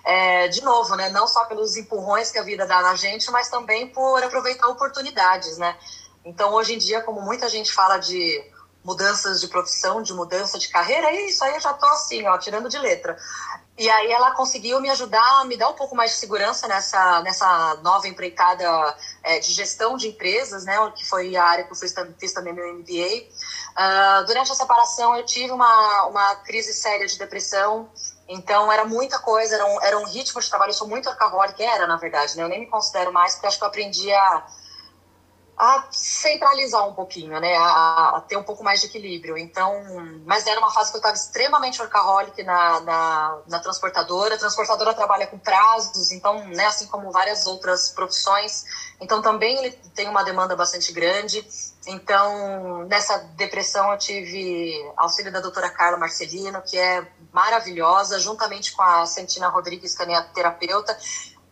É, 0.04 0.50
de 0.50 0.62
novo, 0.62 0.96
né, 0.96 1.10
não 1.10 1.26
só 1.26 1.46
pelos 1.46 1.78
empurrões 1.78 2.32
que 2.32 2.38
a 2.38 2.44
vida 2.44 2.66
dá 2.66 2.82
na 2.82 2.96
gente, 2.96 3.32
mas 3.32 3.50
também 3.50 3.88
por 3.88 4.22
aproveitar 4.22 4.68
oportunidades, 4.68 5.58
né? 5.58 5.78
Então, 6.26 6.54
hoje 6.54 6.76
em 6.76 6.78
dia, 6.78 7.02
como 7.02 7.22
muita 7.22 7.48
gente 7.48 7.72
fala 7.72 7.98
de 7.98 8.44
mudanças 8.84 9.42
de 9.42 9.48
profissão, 9.48 10.02
de 10.02 10.14
mudança 10.14 10.58
de 10.58 10.70
carreira, 10.70 11.12
e 11.12 11.30
isso 11.30 11.44
aí 11.44 11.54
eu 11.54 11.60
já 11.60 11.74
tô 11.74 11.86
assim, 11.88 12.26
ó, 12.28 12.38
tirando 12.38 12.70
de 12.70 12.78
letra. 12.78 13.18
E 13.80 13.90
aí 13.90 14.12
ela 14.12 14.32
conseguiu 14.32 14.82
me 14.82 14.90
ajudar, 14.90 15.46
me 15.46 15.56
dar 15.56 15.70
um 15.70 15.74
pouco 15.74 15.96
mais 15.96 16.12
de 16.12 16.18
segurança 16.18 16.68
nessa, 16.68 17.22
nessa 17.22 17.76
nova 17.82 18.10
empreitada 18.10 18.94
é, 19.24 19.40
de 19.40 19.54
gestão 19.54 19.96
de 19.96 20.10
empresas, 20.10 20.66
né, 20.66 20.76
que 20.94 21.06
foi 21.06 21.34
a 21.38 21.46
área 21.46 21.64
que 21.64 21.72
eu 21.72 21.78
fiz, 21.78 21.96
fiz 22.20 22.34
também 22.34 22.52
meu 22.52 22.74
MBA. 22.74 23.24
Uh, 23.24 23.28
ah, 23.78 24.24
durante 24.28 24.52
a 24.52 24.56
separação 24.56 25.16
eu 25.16 25.26
tive 25.26 25.54
uma, 25.54 26.08
uma 26.08 26.36
crise 26.44 26.74
séria 26.74 27.08
de 27.08 27.18
depressão, 27.18 27.90
então 28.28 28.70
era 28.70 28.84
muita 28.84 29.18
coisa, 29.18 29.56
era 29.56 29.66
um, 29.66 29.82
era 29.82 29.98
um 29.98 30.04
ritmo 30.04 30.42
de 30.42 30.50
trabalho, 30.50 30.72
eu 30.72 30.74
sou 30.74 30.88
muito 30.88 31.08
workaholic, 31.08 31.64
era 31.64 31.88
na 31.88 31.96
verdade, 31.96 32.36
né, 32.36 32.44
eu 32.44 32.50
nem 32.50 32.60
me 32.60 32.68
considero 32.68 33.14
mais, 33.14 33.36
porque 33.36 33.48
acho 33.48 33.58
que 33.58 33.64
eu 33.64 33.70
aprendi 33.70 34.12
a 34.12 34.46
a 35.60 35.90
centralizar 35.92 36.88
um 36.88 36.94
pouquinho, 36.94 37.38
né? 37.38 37.54
A, 37.58 38.14
a, 38.16 38.22
ter 38.22 38.38
um 38.38 38.44
pouco 38.44 38.64
mais 38.64 38.80
de 38.80 38.88
equilíbrio. 38.88 39.38
Então, 39.38 39.74
mas 40.26 40.48
era 40.48 40.58
uma 40.58 40.72
fase 40.72 40.90
que 40.90 40.96
eu 40.96 41.00
estava 41.00 41.16
extremamente 41.16 41.82
workaholic 41.82 42.42
na, 42.44 42.80
na, 42.80 43.40
na, 43.46 43.60
transportadora. 43.60 44.36
A 44.36 44.38
transportadora 44.38 44.94
trabalha 44.94 45.28
com 45.28 45.38
prazos, 45.38 46.14
então, 46.14 46.48
né, 46.48 46.66
assim 46.66 46.88
como 46.88 47.12
várias 47.12 47.46
outras 47.46 47.90
profissões. 47.90 48.64
Então, 49.02 49.22
também 49.22 49.58
ele 49.58 49.72
tem 49.94 50.08
uma 50.08 50.24
demanda 50.24 50.56
bastante 50.56 50.94
grande. 50.94 51.46
Então, 51.86 52.86
nessa 52.86 53.18
depressão, 53.36 53.92
eu 53.92 53.98
tive 53.98 54.74
auxílio 54.96 55.30
da 55.30 55.42
doutora 55.42 55.70
Carla 55.70 55.98
Marcelino, 55.98 56.62
que 56.62 56.78
é 56.78 57.06
maravilhosa, 57.34 58.18
juntamente 58.18 58.72
com 58.72 58.82
a 58.82 59.06
Santina 59.06 59.50
Rodrigues, 59.50 59.94
que 59.94 60.04
é 60.04 60.06
minha 60.06 60.24
terapeuta 60.24 60.98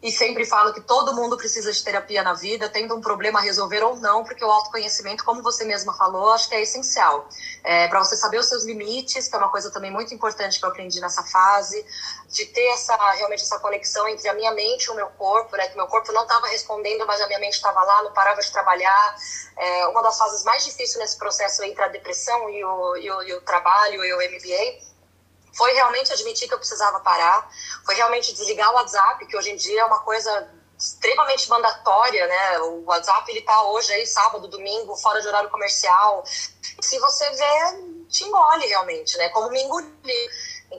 e 0.01 0.11
sempre 0.11 0.45
falo 0.45 0.73
que 0.73 0.81
todo 0.81 1.15
mundo 1.15 1.35
precisa 1.35 1.71
de 1.71 1.83
terapia 1.83 2.21
na 2.21 2.33
vida, 2.33 2.69
tendo 2.69 2.95
um 2.95 3.01
problema 3.01 3.39
a 3.39 3.41
resolver 3.41 3.81
ou 3.83 3.95
não, 3.95 4.23
porque 4.23 4.45
o 4.45 4.51
autoconhecimento, 4.51 5.23
como 5.23 5.41
você 5.41 5.65
mesma 5.65 5.91
falou, 5.93 6.31
acho 6.33 6.47
que 6.47 6.53
é 6.53 6.61
essencial. 6.61 7.27
É, 7.63 7.87
para 7.87 7.99
você 7.99 8.15
saber 8.15 8.37
os 8.37 8.45
seus 8.45 8.63
limites, 8.63 9.27
que 9.27 9.35
é 9.35 9.39
uma 9.39 9.49
coisa 9.49 9.71
também 9.71 9.89
muito 9.89 10.13
importante 10.13 10.59
que 10.59 10.65
eu 10.65 10.69
aprendi 10.69 10.99
nessa 10.99 11.23
fase, 11.23 11.83
de 12.29 12.45
ter 12.45 12.67
essa 12.67 12.95
realmente 13.13 13.41
essa 13.41 13.57
conexão 13.57 14.07
entre 14.07 14.29
a 14.29 14.35
minha 14.35 14.53
mente 14.53 14.83
e 14.83 14.91
o 14.91 14.95
meu 14.95 15.07
corpo, 15.07 15.57
né? 15.57 15.67
Que 15.67 15.75
meu 15.75 15.87
corpo 15.87 16.11
não 16.11 16.23
estava 16.23 16.45
respondendo, 16.47 17.05
mas 17.07 17.19
a 17.19 17.25
minha 17.25 17.39
mente 17.39 17.55
estava 17.55 17.81
lá, 17.81 18.03
não 18.03 18.13
parava 18.13 18.39
de 18.39 18.51
trabalhar. 18.51 19.15
É, 19.57 19.87
uma 19.87 20.03
das 20.03 20.15
fases 20.15 20.43
mais 20.43 20.63
difíceis 20.63 20.97
nesse 20.99 21.17
processo 21.17 21.63
entre 21.63 21.83
a 21.83 21.87
depressão 21.87 22.47
e 22.51 22.63
o, 22.63 22.97
e 22.97 23.11
o, 23.11 23.23
e 23.23 23.33
o 23.33 23.41
trabalho 23.41 24.05
e 24.05 24.13
o 24.13 24.17
MBA 24.17 24.96
foi 25.57 25.73
realmente 25.73 26.13
admitir 26.13 26.47
que 26.47 26.53
eu 26.53 26.59
precisava 26.59 26.99
parar, 26.99 27.49
foi 27.83 27.95
realmente 27.95 28.31
desligar 28.33 28.69
o 28.71 28.75
WhatsApp, 28.75 29.25
que 29.25 29.35
hoje 29.35 29.49
em 29.49 29.55
dia 29.55 29.81
é 29.81 29.85
uma 29.85 29.99
coisa 29.99 30.49
extremamente 30.77 31.49
mandatória, 31.49 32.27
né? 32.27 32.59
O 32.59 32.83
WhatsApp 32.85 33.29
ele 33.31 33.41
tá 33.41 33.63
hoje 33.63 33.91
aí 33.91 34.05
sábado, 34.05 34.47
domingo, 34.47 34.95
fora 34.95 35.19
de 35.19 35.27
horário 35.27 35.49
comercial. 35.49 36.23
Se 36.79 36.99
você 36.99 37.27
vê, 37.31 38.05
te 38.07 38.23
engole 38.23 38.67
realmente, 38.67 39.17
né? 39.17 39.29
Como 39.29 39.49
me 39.49 39.63
engoliu. 39.63 39.89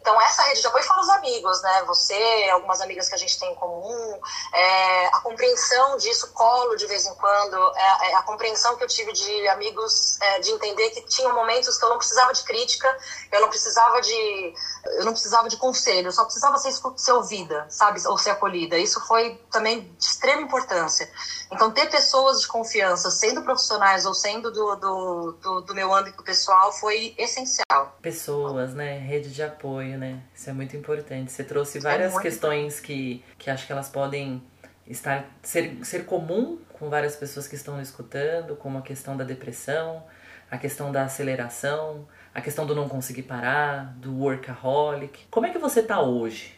Então, 0.08 0.22
essa 0.22 0.42
rede 0.44 0.62
de 0.62 0.66
apoio 0.66 0.82
fora 0.84 1.00
os 1.02 1.08
amigos, 1.10 1.60
né? 1.60 1.84
Você, 1.86 2.48
algumas 2.50 2.80
amigas 2.80 3.10
que 3.10 3.14
a 3.14 3.18
gente 3.18 3.38
tem 3.38 3.52
em 3.52 3.54
comum, 3.56 4.18
é, 4.54 5.06
a 5.08 5.20
compreensão 5.20 5.98
disso, 5.98 6.32
colo 6.32 6.76
de 6.76 6.86
vez 6.86 7.04
em 7.04 7.14
quando, 7.16 7.56
é, 7.76 8.10
é 8.10 8.14
a 8.14 8.22
compreensão 8.22 8.74
que 8.78 8.84
eu 8.84 8.88
tive 8.88 9.12
de 9.12 9.48
amigos, 9.48 10.18
é, 10.22 10.40
de 10.40 10.50
entender 10.50 10.88
que 10.92 11.02
tinham 11.02 11.34
momentos 11.34 11.76
que 11.76 11.84
eu 11.84 11.90
não 11.90 11.98
precisava 11.98 12.32
de 12.32 12.42
crítica, 12.42 12.88
eu 13.30 13.42
não 13.42 13.50
precisava 13.50 14.00
de, 14.00 14.54
eu 14.96 15.04
não 15.04 15.12
precisava 15.12 15.46
de 15.46 15.58
conselho, 15.58 16.08
eu 16.08 16.12
só 16.12 16.24
precisava 16.24 16.56
ser, 16.56 16.72
ser 16.96 17.12
ouvida, 17.12 17.66
sabe? 17.68 18.00
Ou 18.06 18.16
ser 18.16 18.30
acolhida. 18.30 18.78
Isso 18.78 19.06
foi 19.06 19.38
também 19.50 19.94
de 19.98 20.04
extrema 20.04 20.40
importância. 20.40 21.06
Então, 21.52 21.70
ter 21.70 21.90
pessoas 21.90 22.40
de 22.40 22.48
confiança, 22.48 23.10
sendo 23.10 23.42
profissionais 23.42 24.06
ou 24.06 24.14
sendo 24.14 24.50
do, 24.50 24.74
do, 24.76 25.32
do, 25.32 25.60
do 25.60 25.74
meu 25.74 25.94
âmbito 25.94 26.22
pessoal, 26.22 26.72
foi 26.72 27.14
essencial. 27.18 27.96
Pessoas, 28.00 28.72
né? 28.72 28.98
Rede 28.98 29.30
de 29.30 29.42
apoio 29.42 29.58
apoio, 29.58 29.97
né? 29.98 30.20
Isso 30.34 30.48
é 30.48 30.52
muito 30.52 30.76
importante. 30.76 31.30
Você 31.30 31.44
trouxe 31.44 31.78
várias 31.78 32.16
é 32.16 32.22
questões 32.22 32.80
que, 32.80 33.22
que 33.38 33.50
acho 33.50 33.66
que 33.66 33.72
elas 33.72 33.88
podem 33.88 34.42
estar 34.86 35.26
ser, 35.42 35.78
ser 35.84 36.04
comum 36.06 36.58
com 36.72 36.88
várias 36.88 37.16
pessoas 37.16 37.46
que 37.46 37.54
estão 37.54 37.80
escutando, 37.80 38.56
como 38.56 38.78
a 38.78 38.82
questão 38.82 39.16
da 39.16 39.24
depressão, 39.24 40.04
a 40.50 40.56
questão 40.56 40.90
da 40.90 41.04
aceleração, 41.04 42.08
a 42.34 42.40
questão 42.40 42.64
do 42.64 42.74
não 42.74 42.88
conseguir 42.88 43.24
parar, 43.24 43.94
do 43.98 44.16
workaholic. 44.16 45.26
Como 45.30 45.46
é 45.46 45.50
que 45.50 45.58
você 45.58 45.82
tá 45.82 46.00
hoje? 46.00 46.57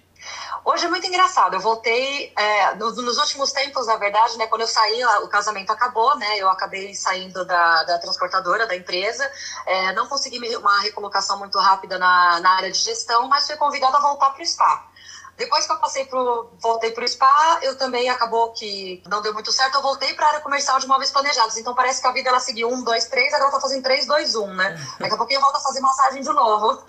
Hoje 0.64 0.84
é 0.84 0.88
muito 0.88 1.06
engraçado. 1.06 1.54
Eu 1.54 1.60
voltei 1.60 2.32
é, 2.36 2.74
nos, 2.74 2.96
nos, 2.96 3.18
últimos 3.18 3.52
tempos, 3.52 3.86
na 3.86 3.96
verdade, 3.96 4.36
né? 4.36 4.46
Quando 4.46 4.62
eu 4.62 4.68
saí, 4.68 5.04
o 5.22 5.28
casamento 5.28 5.70
acabou, 5.70 6.16
né? 6.16 6.38
Eu 6.38 6.48
acabei 6.50 6.94
saindo 6.94 7.44
da, 7.44 7.82
da 7.84 7.98
transportadora, 7.98 8.66
da 8.66 8.76
empresa. 8.76 9.30
É, 9.66 9.92
não 9.92 10.06
consegui 10.06 10.38
uma 10.56 10.80
recolocação 10.80 11.38
muito 11.38 11.58
rápida 11.58 11.98
na, 11.98 12.40
na 12.40 12.50
área 12.56 12.70
de 12.70 12.78
gestão, 12.78 13.28
mas 13.28 13.46
fui 13.46 13.56
convidada 13.56 13.96
a 13.96 14.00
voltar 14.00 14.30
para 14.30 14.42
o 14.42 14.46
spa. 14.46 14.89
Depois 15.40 15.64
que 15.64 15.72
eu 15.72 15.78
passei 15.78 16.04
pro, 16.04 16.50
voltei 16.60 16.90
pro 16.90 17.08
spa, 17.08 17.60
eu 17.62 17.74
também 17.74 18.10
acabou 18.10 18.52
que 18.52 19.02
não 19.08 19.22
deu 19.22 19.32
muito 19.32 19.50
certo, 19.50 19.76
eu 19.76 19.80
voltei 19.80 20.12
para 20.12 20.26
a 20.26 20.28
área 20.28 20.40
comercial 20.42 20.78
de 20.78 20.86
móveis 20.86 21.10
planejados. 21.10 21.56
Então 21.56 21.74
parece 21.74 21.98
que 22.02 22.06
a 22.06 22.12
vida 22.12 22.28
ela 22.28 22.40
seguiu 22.40 22.68
um, 22.68 22.84
dois, 22.84 23.06
três, 23.06 23.32
agora 23.32 23.50
tá 23.50 23.58
fazendo 23.58 23.82
três, 23.82 24.04
dois, 24.04 24.34
um, 24.34 24.52
né? 24.52 24.78
Daqui 24.98 25.14
a 25.14 25.16
pouquinho 25.16 25.38
eu 25.38 25.40
volto 25.40 25.56
a 25.56 25.60
fazer 25.60 25.80
massagem 25.80 26.20
de 26.20 26.28
novo. 26.28 26.84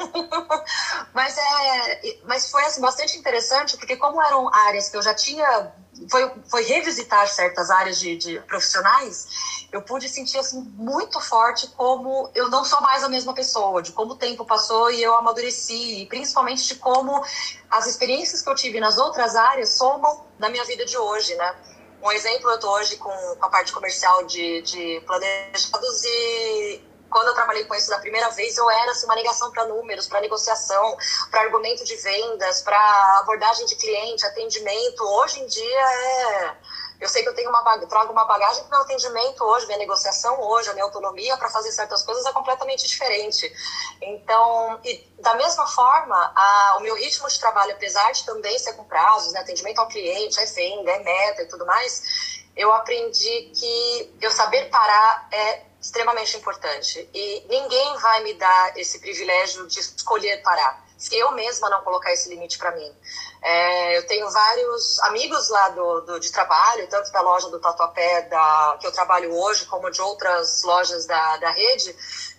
mas 1.16 1.38
é, 1.38 2.20
mas 2.26 2.52
foi 2.52 2.66
assim 2.66 2.82
bastante 2.82 3.18
interessante 3.18 3.78
porque 3.78 3.96
como 3.96 4.22
eram 4.22 4.54
áreas 4.54 4.90
que 4.90 4.98
eu 4.98 5.02
já 5.02 5.14
tinha 5.14 5.72
foi, 6.10 6.32
foi 6.50 6.64
revisitar 6.64 7.28
certas 7.28 7.70
áreas 7.70 8.00
de, 8.00 8.16
de, 8.16 8.40
profissionais, 8.42 9.28
eu 9.72 9.82
pude 9.82 10.10
sentir 10.10 10.38
assim 10.38 10.62
muito 10.76 11.20
forte 11.20 11.68
como 11.78 12.30
eu 12.36 12.50
não 12.50 12.64
sou 12.64 12.82
mais 12.82 13.04
a 13.04 13.10
mesma 13.10 13.34
pessoa, 13.34 13.82
de 13.82 13.92
como 13.92 14.14
o 14.14 14.18
tempo 14.18 14.46
passou 14.46 14.92
e 14.92 15.02
eu 15.02 15.16
amadureci, 15.16 16.02
e 16.02 16.06
principalmente 16.08 16.68
de 16.68 16.76
como 16.76 17.24
as 17.70 17.88
experiências 17.88 18.42
que 18.42 18.50
eu 18.50 18.56
tive 18.56 18.80
nas 18.80 18.98
outras 18.98 19.36
áreas 19.36 19.70
somam 19.70 20.26
na 20.38 20.50
minha 20.50 20.66
vida 20.66 20.86
de 20.86 20.98
hoje, 20.98 21.36
né? 21.36 21.56
Um 22.04 22.12
exemplo, 22.12 22.50
eu 22.50 22.56
estou 22.56 22.72
hoje 22.72 22.98
com, 22.98 23.12
a 23.42 23.50
parte 23.50 23.72
comercial 23.72 24.26
de, 24.26 24.62
de 24.64 25.02
planejados 25.06 26.04
e 26.04 26.82
quando 27.12 27.28
eu 27.28 27.34
trabalhei 27.36 27.66
com 27.66 27.76
isso 27.76 27.90
da 27.90 28.00
primeira 28.00 28.30
vez, 28.30 28.58
eu 28.58 28.70
era 28.72 28.92
assim, 28.92 29.06
uma 29.06 29.16
negação 29.16 29.52
para 29.52 29.66
números, 29.66 30.08
para 30.08 30.22
negociação, 30.22 30.98
para 31.30 31.42
argumento 31.42 31.84
de 31.84 31.96
vendas, 31.98 32.62
para 32.62 33.20
abordagem 33.20 33.66
de 33.66 33.76
cliente, 33.76 34.26
atendimento. 34.26 35.04
Hoje 35.04 35.42
em 35.42 35.46
dia 35.46 35.82
é. 35.82 36.56
Eu 37.02 37.10
sei 37.10 37.24
que 37.24 37.30
eu 37.30 37.34
tenho 37.34 37.50
uma 37.50 37.64
trago 37.88 38.12
uma 38.14 38.26
bagagem 38.26 38.64
que 38.64 38.70
meu 38.70 38.80
atendimento 38.80 39.44
hoje, 39.44 39.66
minha 39.66 39.80
negociação 39.80 40.40
hoje, 40.40 40.70
a 40.70 40.74
minha 40.74 40.86
autonomia 40.86 41.36
para 41.36 41.50
fazer 41.50 41.72
certas 41.72 42.04
coisas 42.04 42.24
é 42.28 42.32
completamente 42.32 42.88
diferente. 42.88 43.52
Então, 44.00 44.80
da 45.18 45.34
mesma 45.34 45.66
forma, 45.66 46.16
a, 46.16 46.76
o 46.78 46.82
meu 46.82 46.96
ritmo 46.96 47.28
de 47.28 47.40
trabalho, 47.40 47.72
apesar 47.72 48.12
de 48.12 48.24
também 48.24 48.58
ser 48.60 48.74
com 48.74 48.84
prazos, 48.84 49.34
né, 49.34 49.40
atendimento 49.40 49.80
ao 49.80 49.88
cliente, 49.88 50.40
é 50.40 50.46
venda, 50.46 50.92
é 50.92 51.00
meta 51.00 51.42
e 51.42 51.48
tudo 51.48 51.66
mais, 51.66 52.44
eu 52.56 52.72
aprendi 52.72 53.52
que 53.56 54.16
eu 54.22 54.30
saber 54.30 54.70
parar 54.70 55.28
é 55.32 55.71
extremamente 55.82 56.38
importante. 56.38 57.10
E 57.14 57.46
ninguém 57.50 57.98
vai 57.98 58.24
me 58.24 58.34
dar 58.36 58.78
esse 58.78 59.00
privilégio 59.00 59.68
de 59.68 59.80
escolher 59.80 60.42
parar. 60.44 60.86
Se 60.98 61.18
eu 61.18 61.32
mesma 61.32 61.68
não 61.68 61.82
colocar 61.82 62.14
esse 62.14 62.30
limite 62.30 62.60
para 62.60 62.72
mim. 62.72 62.96
É, 63.42 63.98
eu 63.98 64.06
tenho 64.06 64.30
vários 64.30 65.00
amigos 65.00 65.50
lá 65.50 65.70
do, 65.70 66.02
do, 66.02 66.20
de 66.20 66.32
trabalho, 66.32 66.88
tanto 66.88 67.12
da 67.12 67.22
loja 67.22 67.50
do 67.50 67.60
Tatuapé, 67.60 68.22
da, 68.24 68.78
que 68.80 68.86
eu 68.86 68.92
trabalho 68.92 69.36
hoje, 69.36 69.66
como 69.66 69.90
de 69.90 70.00
outras 70.00 70.62
lojas 70.62 71.08
da, 71.08 71.38
da 71.38 71.50
rede, 71.50 71.96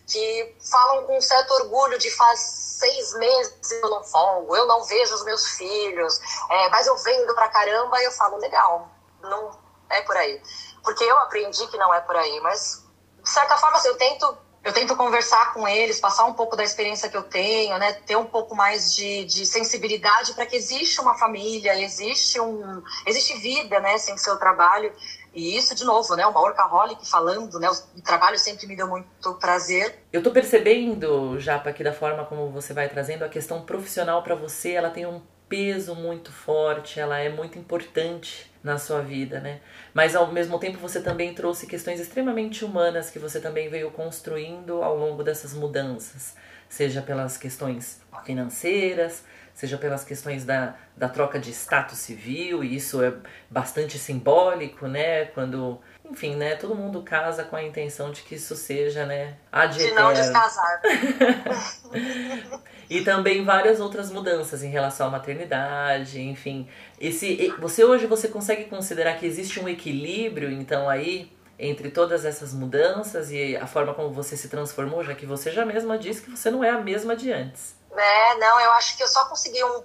que 0.07 0.57
falam 0.71 1.05
com 1.05 1.21
certo 1.21 1.51
orgulho 1.55 1.99
de 1.99 2.09
faz 2.13 2.39
seis 2.39 3.15
meses 3.15 3.71
eu 3.71 3.91
não 3.91 4.03
folgo, 4.05 4.57
eu 4.57 4.67
não 4.67 4.85
vejo 4.85 5.15
os 5.15 5.25
meus 5.25 5.47
filhos, 5.57 6.21
é, 6.51 6.69
mas 6.69 6.87
eu 6.87 6.97
vendo 6.99 7.35
pra 7.35 7.49
caramba 7.49 8.01
e 8.01 8.05
eu 8.05 8.13
falo, 8.13 8.37
legal, 8.37 8.89
não 9.21 9.51
é 9.91 10.03
por 10.03 10.17
aí. 10.17 10.41
Porque 10.83 11.05
eu 11.05 11.17
aprendi 11.19 11.67
que 11.69 11.77
não 11.79 11.95
é 11.95 12.01
por 12.01 12.17
aí, 12.17 12.41
mas 12.41 12.82
de 13.23 13.31
certa 13.31 13.57
forma, 13.57 13.77
assim, 13.77 13.89
eu 13.89 13.97
tento 13.97 14.37
eu 14.65 14.73
tento 14.73 14.95
conversar 14.95 15.53
com 15.53 15.67
eles, 15.67 15.99
passar 15.99 16.25
um 16.25 16.35
pouco 16.35 16.55
da 16.55 16.63
experiência 16.63 17.09
que 17.09 17.17
eu 17.17 17.25
tenho, 17.25 17.77
né? 17.79 17.93
Ter 17.93 18.15
um 18.17 18.25
pouco 18.25 18.55
mais 18.55 18.95
de, 18.95 19.25
de 19.25 19.45
sensibilidade 19.45 20.35
para 20.35 20.47
que 20.47 20.55
existe 20.55 21.01
uma 21.01 21.15
família, 21.19 21.81
existe 21.83 22.41
um, 22.41 22.81
existe 23.05 23.37
vida, 23.39 23.81
né? 23.81 23.99
Sem 23.99 24.17
seu 24.17 24.37
trabalho. 24.37 24.93
E 25.35 25.57
isso, 25.57 25.75
de 25.75 25.85
novo, 25.85 26.15
né? 26.15 26.25
Uma 26.27 26.41
workaholic 26.41 27.09
falando, 27.09 27.59
né? 27.59 27.69
O 27.97 28.03
trabalho 28.03 28.39
sempre 28.39 28.67
me 28.69 28.77
deu 28.77 28.87
muito 28.87 29.35
prazer. 29.41 30.05
Eu 30.13 30.23
tô 30.23 30.31
percebendo, 30.31 31.41
Japa, 31.41 31.71
aqui 31.71 31.83
da 31.83 31.93
forma 31.93 32.25
como 32.25 32.49
você 32.51 32.73
vai 32.73 32.89
trazendo 32.89 33.25
a 33.25 33.29
questão 33.29 33.63
profissional 33.63 34.23
para 34.23 34.37
você, 34.37 34.73
ela 34.73 34.91
tem 34.91 35.07
um 35.07 35.21
peso 35.49 35.95
muito 35.97 36.31
forte, 36.33 37.01
ela 37.01 37.19
é 37.19 37.29
muito 37.29 37.59
importante 37.59 38.52
na 38.63 38.79
sua 38.79 39.01
vida, 39.01 39.41
né? 39.41 39.61
Mas 39.93 40.15
ao 40.15 40.33
mesmo 40.33 40.59
tempo 40.59 40.79
você 40.79 41.01
também 41.01 41.35
trouxe 41.35 41.67
questões 41.67 42.01
extremamente 42.01 42.65
humanas 42.65 43.11
que 43.11 43.19
você 43.19 43.41
também 43.41 43.69
veio 43.69 43.91
construindo 43.91 44.83
ao 44.83 44.97
longo 44.97 45.23
dessas 45.25 45.53
mudanças, 45.55 46.37
seja 46.69 47.03
pelas 47.03 47.37
questões 47.37 48.01
financeiras, 48.25 49.25
seja 49.55 49.77
pelas 49.77 50.05
questões 50.05 50.45
da, 50.45 50.77
da 50.97 51.09
troca 51.09 51.39
de 51.39 51.51
status 51.51 51.99
civil, 51.99 52.63
e 52.65 52.77
isso 52.77 53.03
é 53.03 53.13
bastante 53.51 53.99
simbólico, 53.99 54.87
né? 54.87 55.27
Quando 55.27 55.81
enfim, 56.05 56.37
né? 56.37 56.57
Todo 56.57 56.75
mundo 56.75 57.03
casa 57.03 57.45
com 57.45 57.57
a 57.57 57.63
intenção 57.63 58.11
de 58.11 58.23
que 58.23 58.35
isso 58.35 58.55
seja, 58.57 59.07
né? 59.07 59.37
Ad 59.51 59.77
de 59.77 59.91
não 59.93 60.13
descasar. 60.13 60.83
e 62.91 63.03
também 63.03 63.45
várias 63.45 63.81
outras 63.81 64.11
mudanças 64.11 64.63
em 64.63 64.69
relação 64.69 65.07
à 65.07 65.11
maternidade, 65.11 66.21
enfim. 66.21 66.69
Esse, 67.01 67.55
você 67.59 67.85
hoje 67.85 68.07
você 68.07 68.29
consegue 68.29 68.65
considerar 68.65 69.19
que 69.19 69.27
existe 69.27 69.61
um 69.61 69.69
equilíbrio, 69.69 70.51
então, 70.51 70.89
aí 70.89 71.31
entre 71.59 71.91
todas 71.91 72.25
essas 72.25 72.53
mudanças 72.53 73.31
e 73.31 73.57
a 73.57 73.67
forma 73.67 73.95
como 73.95 74.11
você 74.11 74.37
se 74.37 74.49
transformou, 74.49 75.05
já 75.05 75.15
que 75.15 75.25
você 75.25 75.51
já 75.51 75.65
mesma 75.65 75.97
disse 75.97 76.23
que 76.23 76.31
você 76.31 76.51
não 76.51 76.65
é 76.65 76.71
a 76.71 76.79
mesma 76.79 77.15
de 77.15 77.33
antes. 77.33 77.77
É, 77.97 78.39
não, 78.39 78.61
eu 78.61 78.73
acho 78.73 78.97
que 78.97 79.03
eu 79.03 79.07
só 79.07 79.27
consegui 79.27 79.63
um 79.63 79.83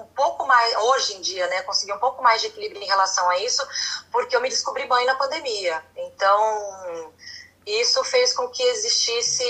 um 0.00 0.06
pouco 0.14 0.46
mais, 0.46 0.76
hoje 0.76 1.16
em 1.16 1.20
dia, 1.20 1.46
né, 1.48 1.62
conseguir 1.62 1.92
um 1.92 1.98
pouco 1.98 2.22
mais 2.22 2.40
de 2.40 2.48
equilíbrio 2.48 2.82
em 2.82 2.86
relação 2.86 3.28
a 3.28 3.38
isso, 3.38 3.66
porque 4.10 4.34
eu 4.34 4.40
me 4.40 4.48
descobri 4.48 4.86
mãe 4.86 5.04
na 5.04 5.14
pandemia. 5.14 5.82
Então, 5.96 7.12
isso 7.66 8.02
fez 8.04 8.32
com 8.32 8.48
que 8.48 8.62
existisse 8.62 9.44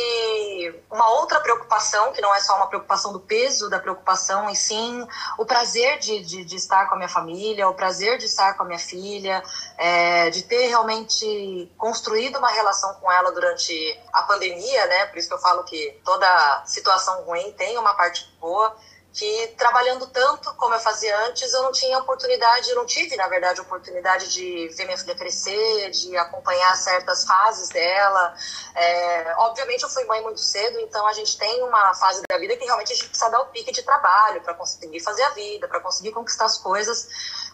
uma 0.90 1.08
outra 1.20 1.40
preocupação, 1.40 2.12
que 2.12 2.20
não 2.20 2.34
é 2.34 2.40
só 2.40 2.56
uma 2.56 2.66
preocupação 2.66 3.12
do 3.12 3.20
peso 3.20 3.70
da 3.70 3.78
preocupação, 3.78 4.50
e 4.50 4.56
sim 4.56 5.06
o 5.38 5.46
prazer 5.46 5.98
de, 5.98 6.22
de, 6.24 6.44
de 6.44 6.56
estar 6.56 6.88
com 6.88 6.96
a 6.96 6.98
minha 6.98 7.08
família, 7.08 7.68
o 7.68 7.74
prazer 7.74 8.18
de 8.18 8.26
estar 8.26 8.54
com 8.54 8.64
a 8.64 8.66
minha 8.66 8.78
filha, 8.78 9.42
é, 9.78 10.28
de 10.30 10.42
ter 10.42 10.66
realmente 10.66 11.72
construído 11.78 12.38
uma 12.38 12.50
relação 12.50 12.92
com 12.94 13.10
ela 13.10 13.30
durante 13.30 13.98
a 14.12 14.22
pandemia, 14.24 14.86
né? 14.86 15.06
Por 15.06 15.18
isso 15.18 15.28
que 15.28 15.34
eu 15.34 15.38
falo 15.38 15.62
que 15.64 15.98
toda 16.04 16.62
situação 16.66 17.22
ruim 17.22 17.52
tem 17.52 17.78
uma 17.78 17.94
parte 17.94 18.28
boa 18.40 18.76
que 19.12 19.54
trabalhando 19.58 20.06
tanto 20.06 20.54
como 20.54 20.74
eu 20.74 20.78
fazia 20.78 21.26
antes, 21.26 21.52
eu 21.52 21.62
não 21.62 21.72
tinha 21.72 21.98
oportunidade, 21.98 22.70
eu 22.70 22.76
não 22.76 22.86
tive, 22.86 23.16
na 23.16 23.26
verdade, 23.26 23.60
oportunidade 23.60 24.32
de 24.32 24.68
ver 24.68 24.84
minha 24.84 24.96
filha 24.96 25.16
crescer, 25.16 25.90
de 25.90 26.16
acompanhar 26.16 26.76
certas 26.76 27.24
fases 27.24 27.68
dela. 27.70 28.34
É, 28.74 29.34
obviamente, 29.38 29.82
eu 29.82 29.88
fui 29.88 30.04
mãe 30.04 30.22
muito 30.22 30.40
cedo, 30.40 30.78
então 30.80 31.06
a 31.06 31.12
gente 31.12 31.36
tem 31.36 31.62
uma 31.64 31.92
fase 31.94 32.22
da 32.28 32.38
vida 32.38 32.56
que 32.56 32.64
realmente 32.64 32.92
a 32.92 32.94
gente 32.94 33.08
precisa 33.08 33.30
dar 33.30 33.40
o 33.40 33.46
pique 33.46 33.72
de 33.72 33.82
trabalho 33.82 34.40
para 34.42 34.54
conseguir 34.54 35.00
fazer 35.00 35.22
a 35.24 35.30
vida, 35.30 35.66
para 35.66 35.80
conseguir 35.80 36.12
conquistar 36.12 36.44
as 36.44 36.58
coisas. 36.58 37.08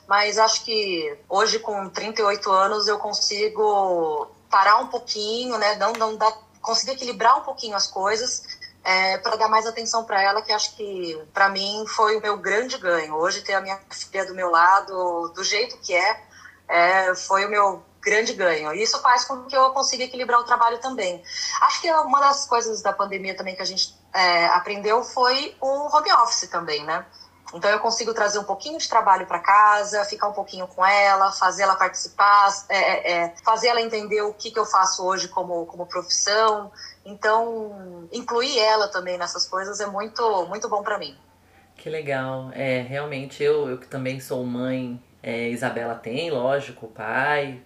Mas 0.07 0.39
acho 0.39 0.63
que 0.63 1.19
hoje, 1.29 1.59
com 1.59 1.89
38 1.89 2.53
anos, 2.53 2.87
eu 2.87 2.99
consigo 2.99 4.31
parar 4.51 4.77
um 4.77 4.89
pouquinho, 4.89 5.57
né? 5.59 5.75
Não, 5.77 5.93
não 5.95 6.17
dar, 6.17 6.33
conseguir 6.61 6.93
equilibrar 6.93 7.39
um 7.39 7.43
pouquinho 7.43 7.75
as 7.77 7.87
coisas 7.87 8.56
é, 8.87 9.19
para 9.19 9.35
dar 9.35 9.49
mais 9.49 9.66
atenção 9.66 10.05
para 10.05 10.23
ela, 10.23 10.40
que 10.40 10.52
acho 10.52 10.76
que 10.76 11.21
para 11.35 11.49
mim 11.49 11.85
foi 11.88 12.16
o 12.16 12.23
meu 12.23 12.37
grande 12.37 12.78
ganho. 12.78 13.16
Hoje 13.16 13.43
ter 13.43 13.55
a 13.55 13.61
minha 13.61 13.76
filha 13.90 14.25
do 14.25 14.33
meu 14.33 14.49
lado, 14.49 15.33
do 15.35 15.43
jeito 15.43 15.76
que 15.78 15.93
é, 15.93 16.23
é 16.69 17.14
foi 17.16 17.45
o 17.45 17.50
meu 17.50 17.85
grande 18.00 18.33
ganho. 18.33 18.73
E 18.73 18.81
isso 18.81 19.00
faz 19.00 19.25
com 19.25 19.43
que 19.47 19.57
eu 19.57 19.71
consiga 19.71 20.05
equilibrar 20.05 20.38
o 20.38 20.45
trabalho 20.45 20.78
também. 20.78 21.21
Acho 21.62 21.81
que 21.81 21.90
uma 21.90 22.21
das 22.21 22.47
coisas 22.47 22.81
da 22.81 22.93
pandemia 22.93 23.37
também 23.37 23.57
que 23.57 23.62
a 23.62 23.66
gente 23.66 23.93
é, 24.14 24.47
aprendeu 24.47 25.02
foi 25.02 25.57
o 25.61 25.66
home 25.66 26.12
office 26.12 26.49
também, 26.49 26.85
né? 26.85 27.05
Então 27.52 27.69
eu 27.71 27.81
consigo 27.81 28.14
trazer 28.14 28.38
um 28.38 28.45
pouquinho 28.45 28.78
de 28.78 28.88
trabalho 28.88 29.26
para 29.26 29.40
casa, 29.40 30.05
ficar 30.05 30.28
um 30.28 30.33
pouquinho 30.33 30.66
com 30.69 30.85
ela, 30.85 31.33
fazer 31.33 31.62
ela 31.62 31.75
participar, 31.75 32.52
é, 32.69 32.78
é, 32.78 33.12
é, 33.12 33.35
fazer 33.45 33.69
ela 33.69 33.81
entender 33.81 34.23
o 34.23 34.33
que, 34.33 34.50
que 34.52 34.59
eu 34.59 34.66
faço 34.66 35.05
hoje 35.05 35.26
como, 35.26 35.66
como 35.66 35.87
profissão. 35.87 36.71
Então 37.07 38.09
incluir 38.13 38.59
ela 38.59 38.89
também 38.89 39.17
nessas 39.17 39.49
coisas 39.49 39.81
é 39.81 39.87
muito 39.87 40.47
muito 40.47 40.69
bom 40.69 40.83
para 40.83 40.99
mim. 40.99 41.17
Que 41.77 41.89
legal. 41.89 42.51
É 42.53 42.81
realmente 42.83 43.43
eu 43.43 43.69
eu 43.69 43.79
que 43.79 43.87
também 43.87 44.21
sou 44.21 44.45
mãe. 44.45 45.03
É, 45.23 45.49
Isabela 45.49 45.95
tem, 45.95 46.31
lógico, 46.31 46.87
pai 46.87 47.63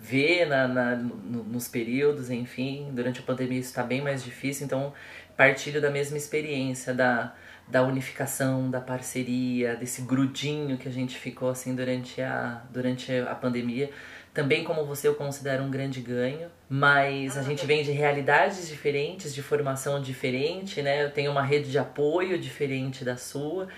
vê 0.00 0.44
na, 0.44 0.66
na 0.66 0.96
no, 0.96 1.44
nos 1.44 1.68
períodos, 1.68 2.30
enfim, 2.30 2.90
durante 2.92 3.20
a 3.20 3.22
pandemia 3.22 3.58
isso 3.58 3.70
está 3.70 3.82
bem 3.82 4.02
mais 4.02 4.22
difícil, 4.22 4.66
então 4.66 4.92
partilho 5.36 5.80
da 5.80 5.90
mesma 5.90 6.16
experiência 6.16 6.92
da 6.92 7.34
da 7.66 7.82
unificação, 7.82 8.70
da 8.70 8.80
parceria, 8.80 9.74
desse 9.74 10.02
grudinho 10.02 10.76
que 10.76 10.86
a 10.86 10.92
gente 10.92 11.18
ficou 11.18 11.48
assim 11.48 11.74
durante 11.74 12.20
a, 12.20 12.62
durante 12.70 13.10
a 13.10 13.34
pandemia. 13.34 13.90
Também, 14.34 14.64
como 14.64 14.84
você, 14.84 15.06
eu 15.06 15.14
considero 15.14 15.62
um 15.62 15.70
grande 15.70 16.00
ganho, 16.00 16.50
mas 16.68 17.38
a 17.38 17.42
gente 17.42 17.64
vem 17.64 17.84
de 17.84 17.92
realidades 17.92 18.66
diferentes, 18.66 19.32
de 19.32 19.40
formação 19.40 20.02
diferente, 20.02 20.82
né? 20.82 21.04
Eu 21.04 21.12
tenho 21.12 21.30
uma 21.30 21.42
rede 21.42 21.70
de 21.70 21.78
apoio 21.78 22.36
diferente 22.36 23.04
da 23.04 23.16
sua. 23.16 23.68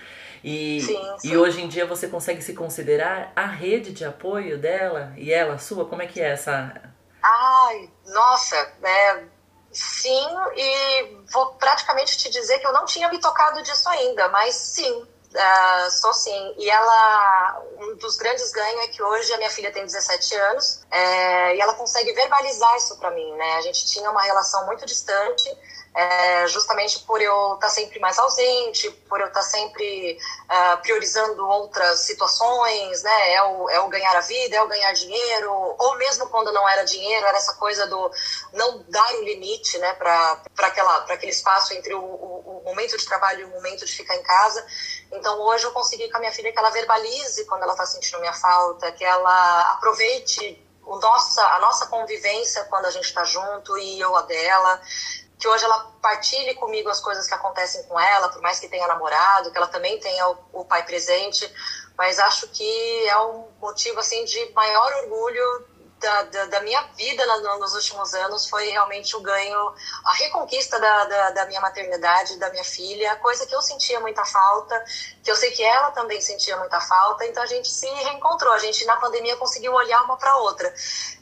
E, 0.42 0.80
sim, 0.80 0.98
sim. 1.18 1.28
e 1.28 1.36
hoje 1.36 1.60
em 1.60 1.68
dia 1.68 1.84
você 1.84 2.08
consegue 2.08 2.40
se 2.40 2.54
considerar 2.54 3.32
a 3.36 3.44
rede 3.44 3.92
de 3.92 4.06
apoio 4.06 4.56
dela 4.56 5.12
e 5.18 5.30
ela 5.30 5.54
a 5.54 5.58
sua? 5.58 5.84
Como 5.84 6.00
é 6.00 6.06
que 6.06 6.22
é 6.22 6.30
essa. 6.30 6.72
Ai, 7.22 7.90
nossa, 8.06 8.56
né? 8.80 9.28
Sim, 9.70 10.26
e 10.56 11.18
vou 11.34 11.48
praticamente 11.56 12.16
te 12.16 12.30
dizer 12.30 12.60
que 12.60 12.66
eu 12.66 12.72
não 12.72 12.86
tinha 12.86 13.10
me 13.10 13.20
tocado 13.20 13.62
disso 13.62 13.86
ainda, 13.90 14.26
mas 14.30 14.54
sim, 14.54 15.06
uh, 15.34 15.90
sou 15.90 16.12
sim. 16.12 16.54
E 16.58 16.68
ela, 16.70 17.62
um 17.78 17.96
dos 17.96 18.16
grandes 18.16 18.50
ganhos 18.52 18.80
é 18.82 18.88
que 18.88 19.02
hoje 19.02 19.32
a 19.32 19.38
minha 19.38 19.50
filha 19.50 19.72
tem 19.72 19.84
17 19.84 20.34
anos 20.36 20.80
é, 20.90 21.56
e 21.56 21.60
ela 21.60 21.74
consegue 21.74 22.12
verbalizar 22.12 22.76
isso 22.76 22.96
para 22.98 23.10
mim, 23.10 23.32
né? 23.34 23.56
A 23.56 23.60
gente 23.62 23.86
tinha 23.86 24.10
uma 24.10 24.22
relação 24.22 24.66
muito 24.66 24.84
distante 24.86 25.48
é, 25.96 26.46
justamente 26.48 26.98
por 27.00 27.22
eu 27.22 27.54
estar 27.54 27.68
tá 27.68 27.70
sempre 27.70 27.98
mais 27.98 28.18
ausente, 28.18 28.90
por 29.08 29.18
eu 29.18 29.28
estar 29.28 29.40
tá 29.40 29.46
sempre 29.46 30.18
uh, 30.44 30.76
priorizando 30.82 31.48
outras 31.48 32.00
situações, 32.00 33.02
né? 33.02 33.32
É 33.32 33.42
o, 33.42 33.70
é 33.70 33.80
o 33.80 33.88
ganhar 33.88 34.14
a 34.14 34.20
vida, 34.20 34.56
é 34.56 34.62
o 34.62 34.68
ganhar 34.68 34.92
dinheiro, 34.92 35.50
ou 35.50 35.96
mesmo 35.96 36.28
quando 36.28 36.52
não 36.52 36.68
era 36.68 36.84
dinheiro, 36.84 37.24
era 37.24 37.38
essa 37.38 37.54
coisa 37.54 37.86
do 37.86 38.10
não 38.52 38.84
dar 38.88 39.10
o 39.14 39.24
limite, 39.24 39.78
né, 39.78 39.94
para 39.94 40.42
aquele 41.08 41.32
espaço 41.32 41.72
entre 41.72 41.94
o, 41.94 42.02
o, 42.02 42.60
o 42.60 42.64
momento 42.66 42.98
de 42.98 43.06
trabalho 43.06 43.40
e 43.40 43.44
o 43.44 43.50
momento 43.50 43.86
de 43.86 43.92
ficar 43.92 44.16
em 44.16 44.22
casa. 44.22 44.66
Então 45.10 45.40
hoje 45.40 45.64
eu 45.64 45.72
consegui 45.72 46.10
com 46.10 46.18
a 46.18 46.20
minha 46.20 46.32
filha 46.32 46.52
que 46.52 46.58
ela 46.58 46.70
verbalize 46.70 47.46
quando 47.46 47.62
ela 47.62 47.72
está 47.72 47.86
sentindo 47.86 48.20
minha 48.20 48.34
falta, 48.34 48.92
que 48.92 49.04
ela 49.04 49.72
aproveite 49.72 50.62
o 50.86 50.96
nossa, 50.98 51.42
a 51.42 51.58
nossa 51.58 51.86
convivência 51.86 52.64
quando 52.64 52.86
a 52.86 52.90
gente 52.90 53.06
está 53.06 53.24
junto 53.24 53.76
e 53.76 53.98
eu 53.98 54.14
a 54.14 54.22
dela, 54.22 54.80
que 55.38 55.46
hoje 55.46 55.64
ela 55.64 55.92
partilhe 56.00 56.54
comigo 56.54 56.88
as 56.88 57.00
coisas 57.00 57.26
que 57.26 57.34
acontecem 57.34 57.82
com 57.84 57.98
ela, 57.98 58.28
por 58.28 58.40
mais 58.40 58.58
que 58.58 58.68
tenha 58.68 58.86
namorado, 58.86 59.50
que 59.50 59.56
ela 59.56 59.66
também 59.66 59.98
tenha 60.00 60.28
o, 60.28 60.38
o 60.52 60.64
pai 60.64 60.84
presente, 60.84 61.50
mas 61.96 62.18
acho 62.18 62.48
que 62.48 63.08
é 63.08 63.18
um 63.20 63.48
motivo 63.60 64.00
assim 64.00 64.24
de 64.24 64.52
maior 64.52 64.92
orgulho 65.04 65.76
da, 65.98 66.22
da, 66.24 66.44
da, 66.46 66.60
minha 66.60 66.82
vida 66.94 67.24
nos 67.58 67.74
últimos 67.74 68.12
anos 68.14 68.48
foi 68.48 68.68
realmente 68.68 69.16
o 69.16 69.20
ganho, 69.20 69.74
a 70.04 70.12
reconquista 70.12 70.78
da, 70.78 71.04
da, 71.04 71.30
da, 71.30 71.46
minha 71.46 71.60
maternidade, 71.60 72.38
da 72.38 72.50
minha 72.50 72.64
filha, 72.64 73.16
coisa 73.16 73.46
que 73.46 73.54
eu 73.54 73.62
sentia 73.62 73.98
muita 74.00 74.24
falta, 74.24 74.84
que 75.22 75.30
eu 75.30 75.36
sei 75.36 75.52
que 75.52 75.62
ela 75.62 75.90
também 75.92 76.20
sentia 76.20 76.56
muita 76.58 76.80
falta, 76.80 77.24
então 77.24 77.42
a 77.42 77.46
gente 77.46 77.68
se 77.68 77.86
reencontrou, 77.86 78.52
a 78.52 78.58
gente 78.58 78.84
na 78.84 78.96
pandemia 78.96 79.36
conseguiu 79.36 79.72
olhar 79.72 80.02
uma 80.04 80.18
para 80.18 80.36
outra. 80.36 80.70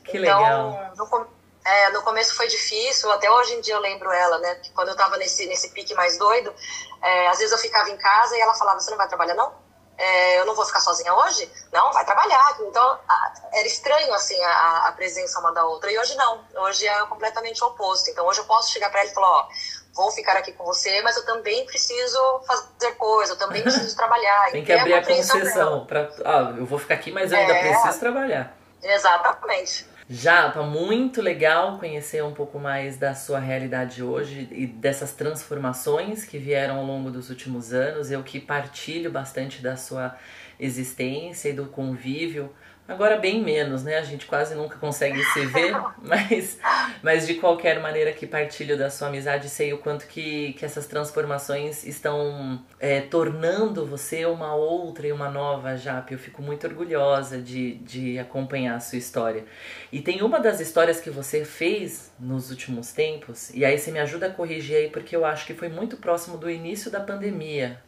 Que 0.04 0.18
então, 0.18 0.40
legal. 0.40 0.92
No, 0.96 1.43
é, 1.64 1.90
no 1.90 2.02
começo 2.02 2.34
foi 2.34 2.46
difícil, 2.46 3.10
até 3.10 3.30
hoje 3.30 3.54
em 3.54 3.60
dia 3.62 3.74
eu 3.74 3.80
lembro 3.80 4.12
ela, 4.12 4.38
né? 4.38 4.54
Que 4.56 4.70
quando 4.72 4.88
eu 4.88 4.96
tava 4.96 5.16
nesse, 5.16 5.46
nesse 5.46 5.70
pique 5.70 5.94
mais 5.94 6.18
doido, 6.18 6.54
é, 7.02 7.28
às 7.28 7.38
vezes 7.38 7.52
eu 7.52 7.58
ficava 7.58 7.88
em 7.88 7.96
casa 7.96 8.36
e 8.36 8.40
ela 8.40 8.54
falava: 8.54 8.80
Você 8.80 8.90
não 8.90 8.98
vai 8.98 9.08
trabalhar, 9.08 9.34
não? 9.34 9.64
É, 9.96 10.40
eu 10.40 10.44
não 10.46 10.54
vou 10.54 10.66
ficar 10.66 10.80
sozinha 10.80 11.14
hoje? 11.14 11.50
Não, 11.72 11.92
vai 11.92 12.04
trabalhar. 12.04 12.56
Então, 12.60 12.98
a, 13.08 13.32
era 13.52 13.66
estranho, 13.66 14.12
assim, 14.12 14.40
a, 14.42 14.88
a, 14.88 14.92
presença 14.92 15.38
uma 15.38 15.52
da 15.52 15.64
outra. 15.64 15.90
E 15.90 15.98
hoje 15.98 16.14
não. 16.16 16.44
Hoje 16.56 16.86
é 16.86 17.06
completamente 17.06 17.62
o 17.64 17.68
oposto. 17.68 18.10
Então, 18.10 18.26
hoje 18.26 18.40
eu 18.40 18.44
posso 18.44 18.70
chegar 18.70 18.90
para 18.90 19.00
ela 19.00 19.10
e 19.10 19.14
falar: 19.14 19.30
Ó, 19.30 19.48
vou 19.94 20.10
ficar 20.10 20.36
aqui 20.36 20.52
com 20.52 20.64
você, 20.64 21.00
mas 21.00 21.16
eu 21.16 21.24
também 21.24 21.64
preciso 21.64 22.42
fazer 22.46 22.92
coisa, 22.96 23.32
eu 23.32 23.38
também 23.38 23.62
preciso 23.62 23.94
trabalhar. 23.96 24.50
Tem 24.50 24.64
que 24.64 24.72
abrir 24.72 24.94
a 24.94 25.06
concessão. 25.06 25.86
Pra, 25.86 26.10
ah, 26.26 26.54
eu 26.58 26.66
vou 26.66 26.78
ficar 26.78 26.94
aqui, 26.94 27.10
mas 27.10 27.32
eu 27.32 27.38
ainda 27.38 27.54
é. 27.54 27.72
preciso 27.72 28.00
trabalhar. 28.00 28.54
Exatamente. 28.82 29.93
Já, 30.08 30.50
tá 30.50 30.62
muito 30.62 31.22
legal 31.22 31.78
conhecer 31.78 32.22
um 32.22 32.34
pouco 32.34 32.58
mais 32.58 32.98
da 32.98 33.14
sua 33.14 33.38
realidade 33.38 34.02
hoje 34.02 34.46
e 34.52 34.66
dessas 34.66 35.12
transformações 35.12 36.24
que 36.26 36.36
vieram 36.36 36.76
ao 36.76 36.84
longo 36.84 37.10
dos 37.10 37.30
últimos 37.30 37.72
anos. 37.72 38.10
Eu 38.10 38.22
que 38.22 38.38
partilho 38.38 39.10
bastante 39.10 39.62
da 39.62 39.76
sua 39.78 40.14
existência 40.60 41.48
e 41.48 41.52
do 41.54 41.66
convívio 41.66 42.52
Agora 42.86 43.16
bem 43.16 43.42
menos, 43.42 43.82
né? 43.82 43.96
A 43.96 44.02
gente 44.02 44.26
quase 44.26 44.54
nunca 44.54 44.76
consegue 44.76 45.22
se 45.24 45.46
ver, 45.46 45.72
mas, 46.02 46.58
mas 47.02 47.26
de 47.26 47.34
qualquer 47.34 47.80
maneira 47.80 48.12
que 48.12 48.26
partilho 48.26 48.76
da 48.76 48.90
sua 48.90 49.08
amizade, 49.08 49.48
sei 49.48 49.72
o 49.72 49.78
quanto 49.78 50.06
que, 50.06 50.52
que 50.52 50.66
essas 50.66 50.86
transformações 50.86 51.84
estão 51.84 52.62
é, 52.78 53.00
tornando 53.00 53.86
você 53.86 54.26
uma 54.26 54.54
outra 54.54 55.06
e 55.06 55.12
uma 55.12 55.30
nova 55.30 55.76
Jap. 55.76 56.12
Eu 56.12 56.18
fico 56.18 56.42
muito 56.42 56.66
orgulhosa 56.66 57.40
de, 57.40 57.76
de 57.76 58.18
acompanhar 58.18 58.76
a 58.76 58.80
sua 58.80 58.98
história. 58.98 59.46
E 59.90 60.02
tem 60.02 60.22
uma 60.22 60.38
das 60.38 60.60
histórias 60.60 61.00
que 61.00 61.08
você 61.08 61.42
fez 61.42 62.12
nos 62.20 62.50
últimos 62.50 62.92
tempos, 62.92 63.48
e 63.54 63.64
aí 63.64 63.78
você 63.78 63.90
me 63.90 63.98
ajuda 63.98 64.26
a 64.26 64.30
corrigir 64.30 64.76
aí, 64.76 64.90
porque 64.90 65.16
eu 65.16 65.24
acho 65.24 65.46
que 65.46 65.54
foi 65.54 65.70
muito 65.70 65.96
próximo 65.96 66.36
do 66.36 66.50
início 66.50 66.90
da 66.90 67.00
pandemia. 67.00 67.80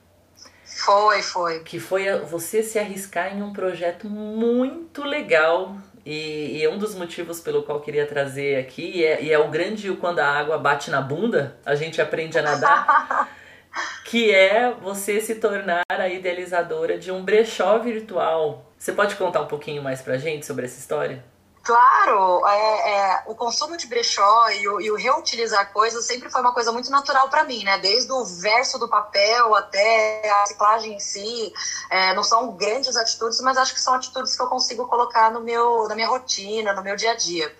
Foi, 0.85 1.23
foi. 1.23 1.61
Que 1.61 1.81
foi 1.81 2.05
você 2.21 2.63
se 2.63 2.79
arriscar 2.79 3.35
em 3.37 3.43
um 3.43 3.53
projeto 3.53 4.09
muito 4.09 5.03
legal 5.05 5.77
E, 6.05 6.59
e 6.63 6.69
um 6.69 6.79
dos 6.79 6.95
motivos 6.95 7.41
pelo 7.41 7.65
qual 7.65 7.79
eu 7.79 7.85
queria 7.85 8.07
trazer 8.07 8.59
aqui, 8.61 8.93
e 8.99 9.05
é, 9.05 9.23
e 9.25 9.33
é 9.33 9.39
o 9.39 9.49
grande 9.51 9.93
quando 9.97 10.21
a 10.21 10.29
água 10.29 10.57
bate 10.57 10.89
na 10.89 11.01
bunda, 11.01 11.59
a 11.65 11.75
gente 11.75 12.01
aprende 12.01 12.39
a 12.39 12.43
nadar, 12.43 13.29
que 14.05 14.33
é 14.33 14.71
você 14.71 15.21
se 15.21 15.35
tornar 15.37 15.83
a 15.89 16.09
idealizadora 16.09 16.97
de 16.97 17.11
um 17.11 17.25
brechó 17.25 17.79
virtual. 17.81 18.71
Você 18.79 18.93
pode 18.93 19.17
contar 19.17 19.41
um 19.41 19.49
pouquinho 19.49 19.83
mais 19.83 20.01
pra 20.01 20.17
gente 20.17 20.47
sobre 20.47 20.67
essa 20.67 20.79
história? 20.79 21.25
Claro, 21.67 22.47
é, 22.47 22.93
é, 22.93 23.23
o 23.27 23.35
consumo 23.35 23.77
de 23.77 23.89
brechó 23.89 24.49
e 24.51 24.69
o, 24.69 24.81
e 24.81 24.89
o, 24.89 24.95
reutilizar 24.95 25.73
coisas 25.73 26.05
sempre 26.05 26.31
foi 26.31 26.41
uma 26.41 26.55
coisa 26.55 26.71
muito 26.71 26.89
natural 26.93 27.29
para 27.29 27.43
mim, 27.43 27.65
né? 27.65 27.77
Desde 27.79 28.13
o 28.13 28.25
verso 28.25 28.79
do 28.79 28.89
papel 28.89 29.53
até 29.53 30.31
a 30.31 30.43
reciclagem 30.43 30.93
em 30.95 31.01
si. 31.01 31.53
É, 31.91 32.15
não 32.15 32.23
são 32.23 32.53
grandes 32.53 32.95
atitudes, 32.95 33.41
mas 33.41 33.59
acho 33.59 33.75
que 33.75 33.81
são 33.81 33.95
atitudes 33.95 34.37
que 34.37 34.43
eu 34.43 34.47
consigo 34.47 34.87
colocar 34.87 35.33
no 35.33 35.41
meu, 35.41 35.89
na 35.89 35.97
minha 35.97 36.07
rotina, 36.07 36.73
no 36.73 36.85
meu 36.85 36.95
dia 36.95 37.11
a 37.11 37.17
dia. 37.17 37.53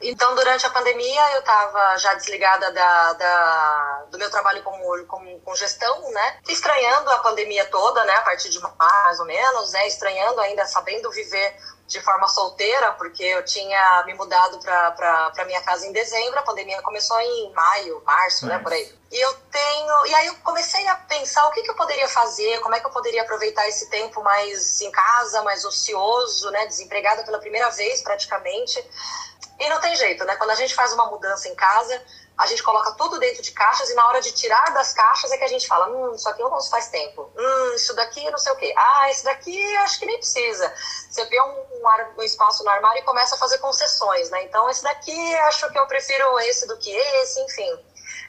Então, 0.00 0.36
durante 0.36 0.64
a 0.64 0.70
pandemia, 0.70 1.32
eu 1.32 1.40
estava 1.40 1.98
já 1.98 2.14
desligada 2.14 2.70
da, 2.70 3.12
da, 3.14 4.04
do 4.08 4.18
meu 4.18 4.30
trabalho 4.30 4.62
como, 4.62 5.04
como, 5.06 5.40
com 5.40 5.56
gestão, 5.56 6.12
né? 6.12 6.38
Estranhando 6.48 7.10
a 7.10 7.18
pandemia 7.18 7.64
toda, 7.64 8.04
né? 8.04 8.12
A 8.14 8.22
partir 8.22 8.50
de 8.50 8.60
mais 8.60 9.18
ou 9.18 9.26
menos, 9.26 9.72
né? 9.72 9.88
Estranhando 9.88 10.40
ainda, 10.42 10.64
sabendo 10.64 11.10
viver 11.10 11.56
de 11.88 12.02
forma 12.02 12.28
solteira, 12.28 12.92
porque 12.92 13.22
eu 13.22 13.42
tinha 13.46 14.04
me 14.04 14.12
mudado 14.12 14.58
para 14.60 15.44
minha 15.46 15.62
casa 15.62 15.86
em 15.86 15.92
dezembro, 15.92 16.38
a 16.38 16.42
pandemia 16.42 16.82
começou 16.82 17.18
em 17.18 17.50
maio, 17.54 18.02
março, 18.04 18.46
né, 18.46 18.58
por 18.58 18.70
aí. 18.70 18.94
E 19.10 19.18
eu 19.18 19.34
tenho, 19.50 20.06
e 20.06 20.14
aí 20.14 20.26
eu 20.26 20.34
comecei 20.44 20.86
a 20.86 20.96
pensar 20.96 21.48
o 21.48 21.50
que, 21.50 21.62
que 21.62 21.70
eu 21.70 21.74
poderia 21.74 22.06
fazer, 22.06 22.60
como 22.60 22.74
é 22.74 22.80
que 22.80 22.86
eu 22.86 22.90
poderia 22.90 23.22
aproveitar 23.22 23.66
esse 23.66 23.88
tempo 23.88 24.22
mais 24.22 24.82
em 24.82 24.90
casa, 24.90 25.42
mais 25.42 25.64
ocioso, 25.64 26.50
né, 26.50 26.66
desempregada 26.66 27.24
pela 27.24 27.38
primeira 27.38 27.70
vez 27.70 28.02
praticamente. 28.02 28.78
E 29.58 29.68
não 29.70 29.80
tem 29.80 29.96
jeito, 29.96 30.24
né? 30.24 30.36
Quando 30.36 30.50
a 30.50 30.54
gente 30.54 30.74
faz 30.74 30.92
uma 30.92 31.06
mudança 31.06 31.48
em 31.48 31.54
casa, 31.54 32.00
a 32.38 32.46
gente 32.46 32.62
coloca 32.62 32.92
tudo 32.92 33.18
dentro 33.18 33.42
de 33.42 33.50
caixas 33.50 33.90
e 33.90 33.94
na 33.94 34.06
hora 34.06 34.20
de 34.20 34.30
tirar 34.30 34.72
das 34.72 34.92
caixas 34.92 35.32
é 35.32 35.36
que 35.36 35.42
a 35.42 35.48
gente 35.48 35.66
fala, 35.66 35.88
hum, 35.88 36.14
isso 36.14 36.28
aqui 36.28 36.40
não 36.40 36.56
uso 36.56 36.70
faz 36.70 36.88
tempo. 36.88 37.28
Hum, 37.36 37.74
isso 37.74 37.92
daqui 37.96 38.30
não 38.30 38.38
sei 38.38 38.52
o 38.52 38.56
quê. 38.56 38.72
Ah, 38.76 39.10
esse 39.10 39.24
daqui 39.24 39.76
acho 39.78 39.98
que 39.98 40.06
nem 40.06 40.18
precisa. 40.18 40.72
Você 41.10 41.24
vê 41.24 41.40
um, 41.42 41.46
um, 41.48 42.18
um, 42.18 42.22
espaço 42.22 42.62
no 42.62 42.70
armário 42.70 43.00
e 43.00 43.04
começa 43.04 43.34
a 43.34 43.38
fazer 43.38 43.58
concessões, 43.58 44.30
né? 44.30 44.44
Então, 44.44 44.70
esse 44.70 44.84
daqui 44.84 45.34
acho 45.38 45.68
que 45.72 45.78
eu 45.78 45.86
prefiro 45.88 46.38
esse 46.40 46.64
do 46.68 46.76
que 46.78 46.92
esse, 46.92 47.40
enfim. 47.40 47.84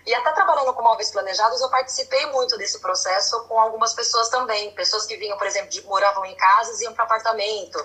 E 0.08 0.16
até 0.16 0.32
trabalhando 0.32 0.74
com 0.74 0.82
móveis 0.82 1.12
planejados, 1.12 1.62
eu 1.62 1.70
participei 1.70 2.26
muito 2.28 2.58
desse 2.58 2.80
processo 2.80 3.46
com 3.48 3.60
algumas 3.60 3.94
pessoas 3.94 4.28
também. 4.30 4.74
Pessoas 4.74 5.06
que 5.06 5.16
vinham, 5.18 5.38
por 5.38 5.46
exemplo, 5.46 5.70
de, 5.70 5.84
moravam 5.84 6.26
em 6.26 6.36
casas 6.36 6.82
e 6.82 6.86
iam 6.86 6.94
para 6.96 7.04
apartamento. 7.04 7.78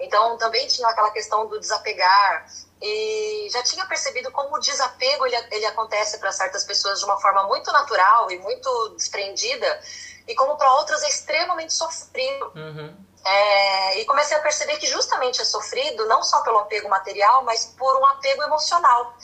Então, 0.00 0.38
também 0.38 0.66
tinha 0.68 0.88
aquela 0.88 1.10
questão 1.10 1.46
do 1.46 1.60
desapegar. 1.60 2.46
E 2.80 3.48
já 3.50 3.62
tinha 3.62 3.86
percebido 3.86 4.30
como 4.30 4.56
o 4.56 4.60
desapego 4.60 5.26
ele, 5.26 5.36
ele 5.50 5.66
acontece 5.66 6.18
para 6.18 6.30
certas 6.30 6.64
pessoas 6.64 6.98
de 6.98 7.04
uma 7.04 7.18
forma 7.18 7.44
muito 7.44 7.72
natural 7.72 8.30
e 8.30 8.38
muito 8.38 8.88
desprendida, 8.96 9.80
e 10.28 10.34
como 10.34 10.56
para 10.56 10.74
outras 10.74 11.02
é 11.02 11.08
extremamente 11.08 11.72
sofrido. 11.72 12.52
Uhum. 12.54 13.05
É, 13.28 13.98
e 13.98 14.04
comecei 14.04 14.36
a 14.36 14.40
perceber 14.40 14.76
que 14.78 14.86
justamente 14.86 15.42
é 15.42 15.44
sofrido 15.44 16.06
não 16.06 16.22
só 16.22 16.42
pelo 16.42 16.58
apego 16.58 16.88
material, 16.88 17.42
mas 17.42 17.64
por 17.76 18.00
um 18.00 18.06
apego 18.06 18.42
emocional 18.44 19.16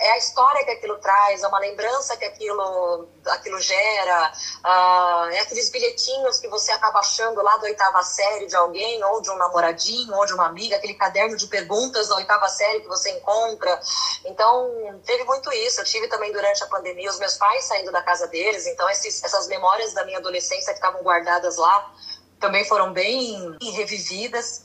é 0.00 0.12
a 0.12 0.18
história 0.18 0.64
que 0.64 0.70
aquilo 0.70 0.98
traz, 0.98 1.42
é 1.42 1.48
uma 1.48 1.58
lembrança 1.58 2.16
que 2.16 2.24
aquilo, 2.24 3.08
aquilo 3.26 3.60
gera, 3.60 4.32
uh, 4.64 5.30
é 5.30 5.40
aqueles 5.40 5.70
bilhetinhos 5.70 6.38
que 6.38 6.48
você 6.48 6.70
acaba 6.72 7.00
achando 7.00 7.42
lá 7.42 7.56
da 7.56 7.64
oitava 7.64 8.02
série 8.02 8.46
de 8.46 8.56
alguém, 8.56 9.02
ou 9.04 9.20
de 9.20 9.30
um 9.30 9.36
namoradinho, 9.36 10.14
ou 10.14 10.26
de 10.26 10.34
uma 10.34 10.46
amiga, 10.46 10.76
aquele 10.76 10.94
caderno 10.94 11.36
de 11.36 11.46
perguntas 11.46 12.08
da 12.08 12.16
oitava 12.16 12.48
série 12.48 12.80
que 12.80 12.88
você 12.88 13.10
encontra. 13.10 13.80
Então, 14.24 15.00
teve 15.04 15.24
muito 15.24 15.52
isso. 15.52 15.80
Eu 15.80 15.84
tive 15.84 16.08
também 16.08 16.32
durante 16.32 16.62
a 16.62 16.66
pandemia 16.66 17.10
os 17.10 17.18
meus 17.18 17.36
pais 17.36 17.64
saindo 17.64 17.90
da 17.90 18.02
casa 18.02 18.26
deles, 18.28 18.66
então 18.66 18.88
esses, 18.88 19.22
essas 19.22 19.48
memórias 19.48 19.92
da 19.92 20.04
minha 20.04 20.18
adolescência 20.18 20.72
que 20.72 20.78
estavam 20.78 21.02
guardadas 21.02 21.56
lá 21.56 21.92
também 22.38 22.64
foram 22.64 22.92
bem 22.92 23.56
revividas. 23.60 24.64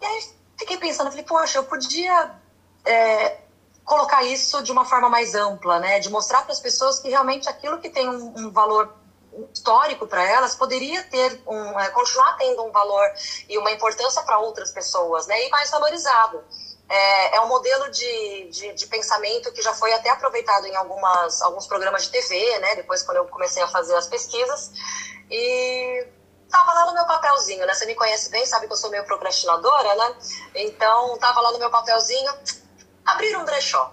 E 0.00 0.04
aí 0.04 0.30
fiquei 0.58 0.76
pensando, 0.76 1.10
falei, 1.10 1.24
poxa, 1.24 1.58
eu 1.58 1.64
podia. 1.64 2.34
É, 2.84 3.48
colocar 3.88 4.22
isso 4.22 4.62
de 4.62 4.70
uma 4.70 4.84
forma 4.84 5.08
mais 5.08 5.34
ampla, 5.34 5.80
né? 5.80 5.98
De 5.98 6.10
mostrar 6.10 6.42
para 6.42 6.52
as 6.52 6.60
pessoas 6.60 6.98
que 6.98 7.08
realmente 7.08 7.48
aquilo 7.48 7.80
que 7.80 7.88
tem 7.88 8.06
um, 8.06 8.34
um 8.36 8.50
valor 8.50 8.94
histórico 9.52 10.06
para 10.06 10.22
elas 10.22 10.54
poderia 10.54 11.02
ter 11.04 11.40
um, 11.46 11.80
é, 11.80 11.88
continuar 11.90 12.36
tendo 12.36 12.62
um 12.64 12.70
valor 12.70 13.10
e 13.48 13.56
uma 13.56 13.70
importância 13.70 14.22
para 14.22 14.38
outras 14.38 14.70
pessoas, 14.70 15.26
né? 15.26 15.46
E 15.46 15.48
mais 15.48 15.70
valorizado. 15.70 16.44
É, 16.88 17.36
é 17.36 17.40
um 17.40 17.48
modelo 17.48 17.90
de, 17.90 18.48
de, 18.50 18.72
de, 18.74 18.86
pensamento 18.86 19.52
que 19.52 19.60
já 19.60 19.74
foi 19.74 19.92
até 19.92 20.08
aproveitado 20.10 20.66
em 20.66 20.74
algumas, 20.74 21.42
alguns 21.42 21.66
programas 21.66 22.04
de 22.04 22.10
TV, 22.10 22.58
né? 22.60 22.76
Depois, 22.76 23.02
quando 23.02 23.18
eu 23.18 23.26
comecei 23.26 23.62
a 23.62 23.68
fazer 23.68 23.94
as 23.94 24.06
pesquisas. 24.06 24.72
E 25.30 26.06
tava 26.50 26.72
lá 26.72 26.86
no 26.86 26.94
meu 26.94 27.06
papelzinho, 27.06 27.66
né? 27.66 27.74
Você 27.74 27.86
me 27.86 27.94
conhece 27.94 28.30
bem, 28.30 28.44
sabe 28.46 28.66
que 28.66 28.72
eu 28.72 28.76
sou 28.76 28.90
meio 28.90 29.04
procrastinadora, 29.04 29.94
né? 29.94 30.16
Então, 30.54 31.18
tava 31.18 31.40
lá 31.40 31.52
no 31.52 31.58
meu 31.58 31.70
papelzinho 31.70 32.32
abriram 33.04 33.40
um 33.40 33.44
brechó. 33.44 33.92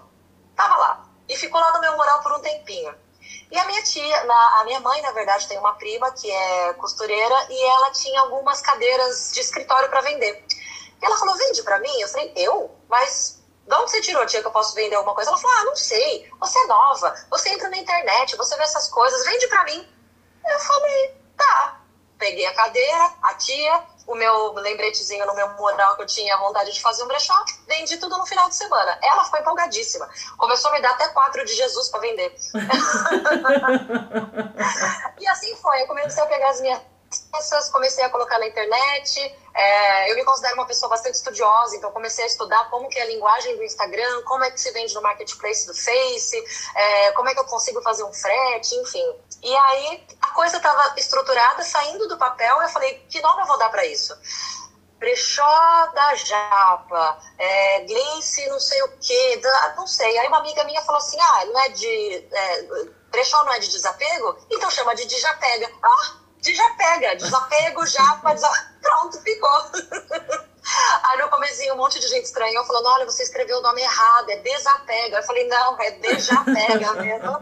Tava 0.54 0.76
lá. 0.76 1.06
E 1.28 1.36
ficou 1.36 1.60
lá 1.60 1.72
no 1.72 1.80
meu 1.80 1.96
moral 1.96 2.22
por 2.22 2.32
um 2.32 2.40
tempinho. 2.40 2.94
E 3.50 3.58
a 3.58 3.64
minha 3.64 3.82
tia, 3.82 4.24
na, 4.24 4.60
a 4.60 4.64
minha 4.64 4.80
mãe, 4.80 5.00
na 5.02 5.12
verdade, 5.12 5.48
tem 5.48 5.58
uma 5.58 5.74
prima 5.74 6.10
que 6.12 6.30
é 6.30 6.72
costureira 6.74 7.46
e 7.50 7.64
ela 7.64 7.90
tinha 7.90 8.20
algumas 8.20 8.60
cadeiras 8.60 9.30
de 9.32 9.40
escritório 9.40 9.88
para 9.88 10.00
vender. 10.00 10.44
E 11.00 11.04
ela 11.04 11.16
falou: 11.16 11.36
vende 11.36 11.62
para 11.62 11.78
mim? 11.78 12.00
Eu 12.00 12.08
falei: 12.08 12.32
eu? 12.36 12.70
Mas 12.88 13.42
de 13.66 13.74
onde 13.74 13.90
você 13.90 14.00
tirou, 14.00 14.24
tia, 14.26 14.40
que 14.40 14.46
eu 14.46 14.52
posso 14.52 14.74
vender 14.74 14.94
alguma 14.96 15.14
coisa? 15.14 15.30
Ela 15.30 15.38
falou: 15.38 15.56
ah, 15.58 15.64
não 15.64 15.76
sei. 15.76 16.30
Você 16.40 16.58
é 16.58 16.66
nova, 16.66 17.14
você 17.30 17.48
entra 17.50 17.68
na 17.68 17.78
internet, 17.78 18.36
você 18.36 18.56
vê 18.56 18.62
essas 18.62 18.88
coisas, 18.88 19.24
vende 19.24 19.46
para 19.48 19.64
mim. 19.64 19.88
Eu 20.48 20.58
falei: 20.60 21.20
tá. 21.36 21.75
Peguei 22.18 22.46
a 22.46 22.54
cadeira, 22.54 23.12
a 23.22 23.34
tia, 23.34 23.82
o 24.06 24.14
meu 24.14 24.52
lembretezinho 24.54 25.26
no 25.26 25.34
meu 25.34 25.48
mural 25.54 25.96
que 25.96 26.02
eu 26.02 26.06
tinha 26.06 26.36
vontade 26.38 26.72
de 26.72 26.80
fazer 26.80 27.02
um 27.02 27.08
brechó, 27.08 27.34
vendi 27.66 27.96
tudo 27.98 28.16
no 28.16 28.26
final 28.26 28.48
de 28.48 28.54
semana. 28.54 28.98
Ela 29.02 29.24
ficou 29.24 29.40
empolgadíssima. 29.40 30.08
Começou 30.38 30.70
a 30.70 30.74
me 30.74 30.80
dar 30.80 30.92
até 30.92 31.08
quatro 31.08 31.44
de 31.44 31.54
Jesus 31.54 31.88
para 31.88 32.00
vender. 32.00 32.34
e 35.20 35.28
assim 35.28 35.54
foi. 35.56 35.82
Eu 35.82 35.86
comecei 35.86 36.22
a 36.22 36.26
pegar 36.26 36.50
as 36.50 36.60
minhas 36.60 36.80
peças, 37.30 37.68
comecei 37.68 38.04
a 38.04 38.10
colocar 38.10 38.38
na 38.38 38.46
internet. 38.46 39.20
É, 39.54 40.10
eu 40.10 40.16
me 40.16 40.24
considero 40.24 40.54
uma 40.54 40.66
pessoa 40.66 40.90
bastante 40.90 41.14
estudiosa, 41.14 41.76
então 41.76 41.90
comecei 41.90 42.24
a 42.24 42.26
estudar 42.26 42.68
como 42.70 42.88
que 42.88 42.98
é 42.98 43.02
a 43.02 43.06
linguagem 43.06 43.56
do 43.56 43.62
Instagram, 43.62 44.22
como 44.24 44.44
é 44.44 44.50
que 44.50 44.60
se 44.60 44.70
vende 44.72 44.94
no 44.94 45.02
marketplace 45.02 45.66
do 45.66 45.74
Face, 45.74 46.44
é, 46.74 47.12
como 47.12 47.28
é 47.28 47.34
que 47.34 47.40
eu 47.40 47.44
consigo 47.44 47.80
fazer 47.82 48.04
um 48.04 48.12
frete, 48.12 48.74
enfim. 48.76 49.14
E 49.42 49.54
aí 49.54 50.06
a 50.20 50.28
coisa 50.28 50.58
estava 50.58 50.94
estruturada, 50.98 51.62
saindo 51.62 52.06
do 52.08 52.18
papel, 52.18 52.60
eu 52.62 52.68
falei, 52.68 53.04
que 53.08 53.20
nome 53.20 53.42
eu 53.42 53.46
vou 53.46 53.58
dar 53.58 53.70
para 53.70 53.86
isso? 53.86 54.14
brechó 54.98 55.86
da 55.94 56.14
Japa, 56.14 57.18
é, 57.38 57.80
Gleice 57.82 58.48
não 58.48 58.58
sei 58.58 58.82
o 58.82 58.88
da, 59.40 59.74
não 59.76 59.86
sei. 59.86 60.18
Aí 60.18 60.28
uma 60.28 60.38
amiga 60.38 60.64
minha 60.64 60.82
falou 60.82 60.98
assim, 60.98 61.18
ah, 61.20 61.44
não 61.46 61.60
é 61.60 61.68
de... 61.68 62.28
É, 62.32 62.66
brechó 63.10 63.44
não 63.44 63.52
é 63.52 63.58
de 63.58 63.68
desapego? 63.68 64.36
Então 64.50 64.70
chama 64.70 64.94
de 64.94 65.06
Dijapega. 65.06 65.70
Ah, 65.82 66.25
Dijapega, 66.46 67.16
desapego, 67.16 67.84
Japa, 67.84 68.32
desapego. 68.32 68.66
pronto, 68.80 69.20
ficou. 69.20 69.50
Aí 71.02 71.18
no 71.18 71.28
comecinho 71.28 71.74
um 71.74 71.76
monte 71.76 71.98
de 71.98 72.06
gente 72.06 72.24
estranhou, 72.24 72.64
falando, 72.64 72.86
olha, 72.86 73.04
você 73.04 73.24
escreveu 73.24 73.58
o 73.58 73.62
nome 73.62 73.82
errado, 73.82 74.30
é 74.30 74.36
desapega. 74.36 75.18
Eu 75.18 75.22
falei, 75.24 75.48
não, 75.48 75.80
é 75.80 75.90
desapega 75.90 76.92
mesmo. 76.94 77.36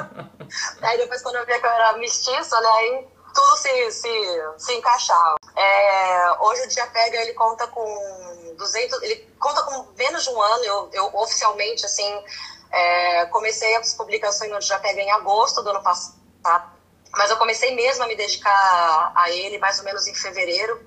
aí 0.82 0.96
depois 0.96 1.22
quando 1.22 1.36
eu 1.36 1.46
vi 1.46 1.58
que 1.58 1.66
eu 1.66 1.70
era 1.70 1.98
mestiça, 1.98 2.58
né, 2.58 2.68
aí 2.68 3.08
tudo 3.34 3.56
se, 3.58 3.90
se, 3.92 4.42
se 4.56 4.74
encaixava. 4.74 5.36
É, 5.54 6.30
hoje 6.40 6.62
o 6.62 6.68
Diapega, 6.68 7.18
ele 7.18 7.34
conta 7.34 7.66
com 7.66 8.54
200, 8.56 9.02
ele 9.02 9.16
conta 9.38 9.62
com 9.64 9.92
menos 9.96 10.24
de 10.24 10.30
um 10.30 10.40
ano, 10.40 10.64
eu, 10.64 10.90
eu 10.94 11.10
oficialmente, 11.16 11.84
assim, 11.84 12.24
é, 12.72 13.26
comecei 13.26 13.76
as 13.76 13.92
publicações 13.92 14.50
no 14.50 14.58
Diapega 14.58 15.02
em 15.02 15.10
agosto 15.12 15.62
do 15.62 15.68
ano 15.68 15.82
passado, 15.82 16.77
mas 17.12 17.30
eu 17.30 17.36
comecei 17.36 17.74
mesmo 17.74 18.04
a 18.04 18.06
me 18.06 18.16
dedicar 18.16 19.12
a 19.14 19.30
ele 19.30 19.58
mais 19.58 19.78
ou 19.78 19.84
menos 19.84 20.06
em 20.06 20.14
fevereiro, 20.14 20.80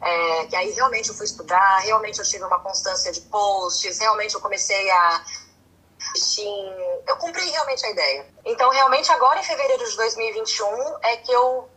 é, 0.00 0.46
que 0.46 0.56
aí 0.56 0.70
realmente 0.72 1.08
eu 1.08 1.14
fui 1.14 1.26
estudar, 1.26 1.78
realmente 1.78 2.18
eu 2.18 2.24
tive 2.24 2.44
uma 2.44 2.60
constância 2.60 3.10
de 3.12 3.22
posts, 3.22 3.98
realmente 3.98 4.34
eu 4.34 4.40
comecei 4.40 4.90
a 4.90 5.24
eu 7.06 7.16
cumpri 7.16 7.44
realmente 7.50 7.84
a 7.86 7.90
ideia. 7.90 8.26
Então, 8.44 8.68
realmente, 8.70 9.10
agora 9.10 9.40
em 9.40 9.42
fevereiro 9.42 9.88
de 9.88 9.96
2021 9.96 10.98
é 11.02 11.16
que 11.16 11.32
eu 11.32 11.68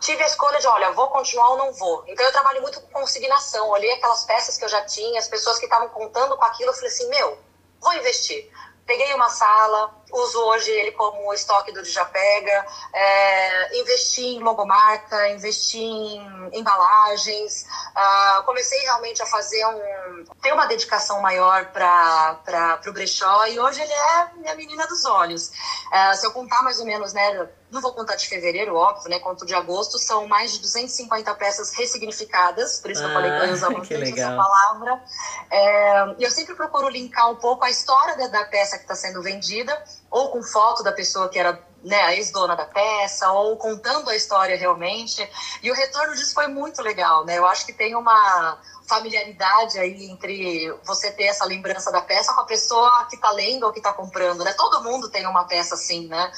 tive 0.00 0.22
a 0.22 0.26
escolha 0.26 0.58
de, 0.58 0.66
olha, 0.66 0.92
vou 0.92 1.08
continuar 1.08 1.50
ou 1.50 1.58
não 1.58 1.72
vou. 1.72 2.04
Então, 2.06 2.24
eu 2.24 2.32
trabalho 2.32 2.62
muito 2.62 2.80
com 2.80 3.00
consignação. 3.00 3.68
Olhei 3.68 3.92
aquelas 3.92 4.24
peças 4.24 4.56
que 4.56 4.64
eu 4.64 4.68
já 4.68 4.82
tinha, 4.84 5.18
as 5.18 5.28
pessoas 5.28 5.58
que 5.58 5.66
estavam 5.66 5.88
contando 5.88 6.36
com 6.36 6.44
aquilo, 6.44 6.70
eu 6.70 6.74
falei 6.74 6.88
assim, 6.88 7.08
meu, 7.08 7.38
vou 7.80 7.92
investir. 7.94 8.50
Peguei 8.86 9.14
uma 9.14 9.28
sala, 9.28 9.94
uso 10.14 10.38
hoje 10.44 10.70
ele 10.70 10.92
como 10.92 11.32
estoque 11.34 11.72
do 11.72 11.82
Dijapega, 11.82 12.66
é, 12.92 13.80
investi 13.80 14.22
em 14.22 14.40
logomarca, 14.42 15.28
investi 15.30 15.78
em 15.78 16.50
embalagens, 16.52 17.66
uh, 17.94 18.42
comecei 18.44 18.78
realmente 18.80 19.22
a 19.22 19.26
fazer 19.26 19.64
um. 19.66 20.24
ter 20.40 20.52
uma 20.52 20.66
dedicação 20.66 21.20
maior 21.20 21.66
para 21.72 22.80
o 22.86 22.92
brechó 22.92 23.46
e 23.46 23.58
hoje 23.58 23.80
ele 23.80 23.92
é 23.92 24.30
minha 24.36 24.54
menina 24.54 24.86
dos 24.86 25.04
olhos. 25.04 25.48
Uh, 25.48 26.16
se 26.16 26.26
eu 26.26 26.32
contar 26.32 26.62
mais 26.62 26.78
ou 26.78 26.86
menos, 26.86 27.12
né? 27.12 27.48
Não 27.70 27.80
vou 27.80 27.92
contar 27.92 28.14
de 28.14 28.28
fevereiro, 28.28 28.76
óbvio, 28.76 29.10
né? 29.10 29.18
Conto 29.18 29.44
de 29.44 29.52
agosto, 29.52 29.98
são 29.98 30.28
mais 30.28 30.52
de 30.52 30.60
250 30.60 31.34
peças 31.34 31.74
ressignificadas, 31.74 32.78
por 32.78 32.90
isso 32.90 33.02
que 33.02 33.08
eu 33.08 33.12
falei 33.12 33.32
que 33.32 33.36
eu 33.36 33.46
ia 33.46 33.52
usar 33.52 33.70
bastante 33.74 34.20
essa 34.20 34.36
palavra. 34.36 35.02
É, 35.50 36.14
e 36.18 36.22
eu 36.22 36.30
sempre 36.30 36.54
procuro 36.54 36.88
linkar 36.88 37.28
um 37.30 37.36
pouco 37.36 37.64
a 37.64 37.70
história 37.70 38.16
da, 38.16 38.28
da 38.28 38.44
peça 38.44 38.76
que 38.76 38.84
está 38.84 38.94
sendo 38.94 39.20
vendida, 39.20 39.82
ou 40.14 40.28
com 40.28 40.40
foto 40.44 40.84
da 40.84 40.92
pessoa 40.92 41.28
que 41.28 41.36
era 41.36 41.60
né, 41.82 42.00
a 42.02 42.14
ex-dona 42.14 42.54
da 42.54 42.64
peça, 42.64 43.32
ou 43.32 43.56
contando 43.56 44.08
a 44.08 44.14
história 44.14 44.56
realmente. 44.56 45.28
E 45.60 45.68
o 45.72 45.74
retorno 45.74 46.14
disso 46.14 46.32
foi 46.32 46.46
muito 46.46 46.80
legal, 46.80 47.24
né? 47.24 47.36
Eu 47.36 47.44
acho 47.44 47.66
que 47.66 47.72
tem 47.72 47.96
uma 47.96 48.56
familiaridade 48.88 49.76
aí 49.76 50.08
entre 50.08 50.72
você 50.84 51.10
ter 51.10 51.24
essa 51.24 51.44
lembrança 51.44 51.90
da 51.90 52.00
peça 52.00 52.32
com 52.32 52.42
a 52.42 52.46
pessoa 52.46 53.06
que 53.10 53.16
está 53.16 53.32
lendo 53.32 53.64
ou 53.64 53.72
que 53.72 53.80
está 53.80 53.92
comprando, 53.92 54.44
né? 54.44 54.52
Todo 54.52 54.84
mundo 54.84 55.10
tem 55.10 55.26
uma 55.26 55.44
peça 55.48 55.74
assim, 55.74 56.06
né? 56.06 56.30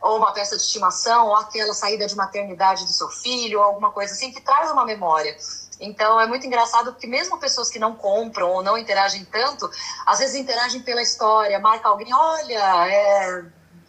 Ou 0.00 0.18
uma 0.18 0.32
peça 0.32 0.56
de 0.56 0.62
estimação, 0.62 1.26
ou 1.26 1.34
aquela 1.34 1.74
saída 1.74 2.06
de 2.06 2.14
maternidade 2.14 2.84
do 2.84 2.92
seu 2.92 3.08
filho, 3.08 3.58
ou 3.58 3.64
alguma 3.64 3.90
coisa 3.90 4.14
assim 4.14 4.30
que 4.30 4.40
traz 4.40 4.70
uma 4.70 4.84
memória. 4.84 5.36
Então 5.80 6.20
é 6.20 6.26
muito 6.26 6.46
engraçado 6.46 6.92
porque 6.92 7.06
mesmo 7.06 7.38
pessoas 7.38 7.70
que 7.70 7.78
não 7.78 7.94
compram 7.94 8.50
ou 8.50 8.62
não 8.62 8.78
interagem 8.78 9.24
tanto, 9.24 9.70
às 10.06 10.18
vezes 10.18 10.34
interagem 10.34 10.82
pela 10.82 11.02
história, 11.02 11.58
marca 11.58 11.88
alguém, 11.88 12.12
olha, 12.12 12.88
é 12.88 13.44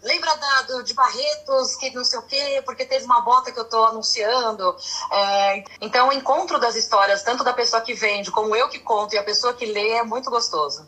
lembra 0.06 0.36
da, 0.36 0.62
do, 0.62 0.84
de 0.84 0.94
Barretos, 0.94 1.76
que 1.76 1.90
não 1.92 2.06
sei 2.06 2.20
o 2.20 2.22
quê, 2.22 2.62
porque 2.64 2.86
teve 2.86 3.06
uma 3.06 3.22
bota 3.22 3.52
que 3.52 3.60
eu 3.60 3.64
estou 3.64 3.86
anunciando. 3.86 4.76
É, 5.12 5.64
então, 5.82 6.10
o 6.10 6.14
encontro 6.14 6.60
das 6.60 6.76
histórias, 6.76 7.24
tanto 7.24 7.44
da 7.44 7.54
pessoa 7.54 7.82
que 7.82 7.94
vende, 7.94 8.30
como 8.32 8.56
eu 8.56 8.70
que 8.70 8.80
conto 8.80 9.16
e 9.16 9.18
a 9.18 9.24
pessoa 9.24 9.54
que 9.54 9.66
lê, 9.66 9.94
é 9.94 10.04
muito 10.04 10.30
gostoso. 10.30 10.88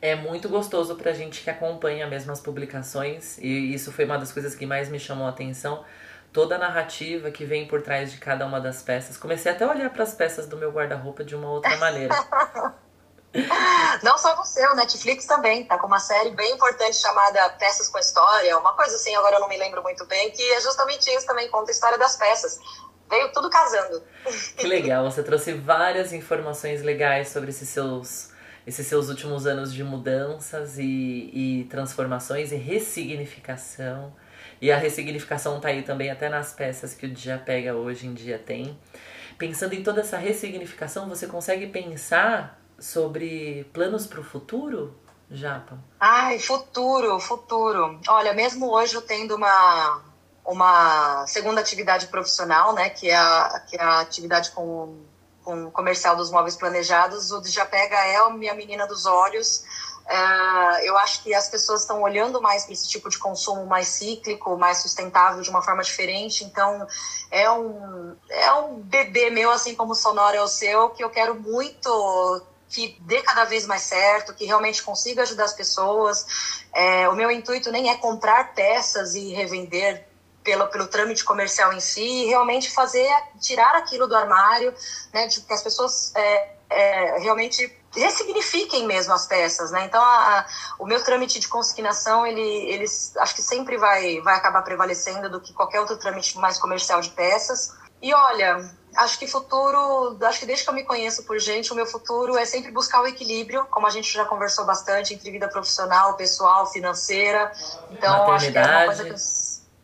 É 0.00 0.14
muito 0.14 0.48
gostoso 0.48 0.94
pra 0.94 1.12
gente 1.12 1.42
que 1.42 1.50
acompanha 1.50 2.06
mesmo 2.06 2.32
as 2.32 2.40
publicações, 2.40 3.36
e 3.38 3.74
isso 3.74 3.92
foi 3.92 4.04
uma 4.04 4.16
das 4.16 4.32
coisas 4.32 4.54
que 4.54 4.64
mais 4.64 4.88
me 4.88 4.98
chamou 4.98 5.26
a 5.26 5.30
atenção. 5.30 5.84
Toda 6.32 6.54
a 6.54 6.58
narrativa 6.58 7.30
que 7.30 7.44
vem 7.44 7.68
por 7.68 7.82
trás 7.82 8.10
de 8.10 8.18
cada 8.18 8.46
uma 8.46 8.60
das 8.60 8.82
peças. 8.82 9.16
Comecei 9.16 9.52
até 9.52 9.64
a 9.64 9.68
olhar 9.68 9.90
para 9.90 10.02
as 10.02 10.14
peças 10.14 10.46
do 10.46 10.56
meu 10.56 10.70
guarda-roupa 10.70 11.22
de 11.22 11.34
uma 11.34 11.50
outra 11.50 11.76
maneira. 11.76 12.14
Não 14.02 14.18
só 14.18 14.36
você, 14.36 14.66
o 14.68 14.74
Netflix 14.74 15.24
também 15.24 15.64
tá 15.64 15.78
com 15.78 15.86
uma 15.86 15.98
série 15.98 16.30
bem 16.30 16.52
importante 16.52 16.96
chamada 16.96 17.48
Peças 17.58 17.88
com 17.88 17.98
História, 17.98 18.58
uma 18.58 18.74
coisa 18.74 18.94
assim, 18.96 19.14
agora 19.16 19.36
eu 19.36 19.40
não 19.40 19.48
me 19.48 19.56
lembro 19.56 19.82
muito 19.82 20.04
bem, 20.04 20.30
que 20.30 20.42
é 20.52 20.60
justamente 20.60 21.08
isso 21.08 21.26
também, 21.26 21.48
conta 21.48 21.70
a 21.70 21.72
história 21.72 21.98
das 21.98 22.16
peças. 22.16 22.58
Veio 23.08 23.32
tudo 23.32 23.48
casando. 23.48 24.02
Que 24.56 24.66
legal, 24.66 25.10
você 25.10 25.22
trouxe 25.22 25.54
várias 25.54 26.12
informações 26.12 26.82
legais 26.82 27.28
sobre 27.28 27.50
esses 27.50 27.68
seus, 27.68 28.30
esses 28.66 28.86
seus 28.86 29.08
últimos 29.08 29.46
anos 29.46 29.72
de 29.72 29.82
mudanças 29.82 30.78
e, 30.78 31.30
e 31.32 31.66
transformações 31.70 32.52
e 32.52 32.56
ressignificação. 32.56 34.14
E 34.62 34.70
a 34.70 34.78
ressignificação 34.78 35.58
tá 35.58 35.66
aí 35.68 35.82
também 35.82 36.08
até 36.08 36.28
nas 36.28 36.52
peças 36.52 36.94
que 36.94 37.06
o 37.06 37.12
Dia 37.12 37.36
Pega 37.36 37.74
hoje 37.74 38.06
em 38.06 38.14
dia 38.14 38.38
tem. 38.38 38.78
Pensando 39.36 39.74
em 39.74 39.82
toda 39.82 40.02
essa 40.02 40.16
ressignificação, 40.16 41.08
você 41.08 41.26
consegue 41.26 41.66
pensar 41.66 42.60
sobre 42.78 43.68
planos 43.72 44.06
para 44.06 44.20
o 44.20 44.24
futuro, 44.24 44.96
Japa? 45.28 45.76
Ai, 45.98 46.38
futuro, 46.38 47.18
futuro. 47.18 47.98
Olha, 48.06 48.32
mesmo 48.34 48.72
hoje 48.72 48.94
eu 48.94 49.02
tendo 49.02 49.34
uma, 49.34 50.00
uma 50.46 51.26
segunda 51.26 51.60
atividade 51.60 52.06
profissional, 52.06 52.72
né, 52.72 52.88
que 52.88 53.10
é 53.10 53.16
a, 53.16 53.64
que 53.68 53.76
é 53.76 53.82
a 53.82 53.98
atividade 53.98 54.52
com, 54.52 54.96
com 55.42 55.72
comercial 55.72 56.14
dos 56.14 56.30
móveis 56.30 56.54
planejados, 56.54 57.32
o 57.32 57.42
Japega 57.44 57.96
é 57.96 58.14
a 58.14 58.30
minha 58.30 58.54
menina 58.54 58.86
dos 58.86 59.06
olhos. 59.06 59.64
Uh, 60.04 60.78
eu 60.82 60.96
acho 60.98 61.22
que 61.22 61.34
as 61.34 61.48
pessoas 61.48 61.82
estão 61.82 62.02
olhando 62.02 62.42
mais 62.42 62.64
para 62.64 62.72
esse 62.72 62.88
tipo 62.88 63.08
de 63.08 63.18
consumo 63.18 63.64
mais 63.66 63.88
cíclico, 63.88 64.56
mais 64.56 64.78
sustentável, 64.78 65.42
de 65.42 65.50
uma 65.50 65.62
forma 65.62 65.82
diferente. 65.82 66.44
Então, 66.44 66.86
é 67.30 67.50
um, 67.50 68.16
é 68.28 68.52
um 68.54 68.80
bebê 68.80 69.30
meu, 69.30 69.50
assim 69.50 69.74
como 69.74 69.92
o 69.92 69.96
Sonora 69.96 70.36
é 70.36 70.42
o 70.42 70.48
seu, 70.48 70.90
que 70.90 71.02
eu 71.02 71.10
quero 71.10 71.34
muito 71.34 72.42
que 72.68 72.96
dê 73.00 73.20
cada 73.20 73.44
vez 73.44 73.66
mais 73.66 73.82
certo, 73.82 74.32
que 74.32 74.46
realmente 74.46 74.82
consiga 74.82 75.22
ajudar 75.22 75.44
as 75.44 75.52
pessoas. 75.52 76.64
É, 76.72 77.06
o 77.08 77.14
meu 77.14 77.30
intuito 77.30 77.70
nem 77.70 77.90
é 77.90 77.96
comprar 77.96 78.54
peças 78.54 79.14
e 79.14 79.34
revender 79.34 80.08
pelo, 80.42 80.66
pelo 80.68 80.86
trâmite 80.86 81.22
comercial 81.22 81.72
em 81.72 81.80
si, 81.80 82.24
realmente 82.24 82.70
fazer, 82.70 83.08
tirar 83.40 83.76
aquilo 83.76 84.06
do 84.06 84.16
armário, 84.16 84.74
né, 85.12 85.26
de 85.26 85.42
que 85.42 85.52
as 85.52 85.62
pessoas 85.62 86.12
é, 86.16 86.54
é, 86.70 87.18
realmente 87.18 87.70
ressignifiquem 87.94 88.86
mesmo 88.86 89.12
as 89.12 89.26
peças, 89.26 89.70
né? 89.70 89.84
Então, 89.84 90.02
a, 90.02 90.38
a, 90.40 90.46
o 90.78 90.86
meu 90.86 91.02
trâmite 91.02 91.38
de 91.38 91.48
consignação, 91.48 92.26
ele, 92.26 92.40
ele 92.40 92.84
acho 93.18 93.34
que 93.34 93.42
sempre 93.42 93.76
vai, 93.76 94.20
vai 94.20 94.34
acabar 94.34 94.62
prevalecendo 94.62 95.28
do 95.28 95.40
que 95.40 95.52
qualquer 95.52 95.80
outro 95.80 95.96
trâmite 95.96 96.38
mais 96.38 96.58
comercial 96.58 97.00
de 97.00 97.10
peças. 97.10 97.74
E 98.00 98.12
olha, 98.12 98.68
acho 98.96 99.18
que 99.18 99.26
futuro, 99.26 100.18
acho 100.22 100.40
que 100.40 100.46
desde 100.46 100.64
que 100.64 100.70
eu 100.70 100.74
me 100.74 100.82
conheço 100.82 101.24
por 101.24 101.38
gente, 101.38 101.72
o 101.72 101.76
meu 101.76 101.86
futuro 101.86 102.36
é 102.36 102.44
sempre 102.44 102.70
buscar 102.72 103.00
o 103.00 103.06
equilíbrio, 103.06 103.64
como 103.70 103.86
a 103.86 103.90
gente 103.90 104.12
já 104.12 104.24
conversou 104.24 104.64
bastante, 104.64 105.14
entre 105.14 105.30
vida 105.30 105.48
profissional, 105.48 106.14
pessoal, 106.14 106.66
financeira. 106.66 107.52
Então, 107.90 108.32
acho 108.32 108.50
que 108.50 108.58
é 108.58 108.62
uma 108.62 108.84
coisa 108.86 109.04
que 109.04 109.10
eu, 109.10 109.16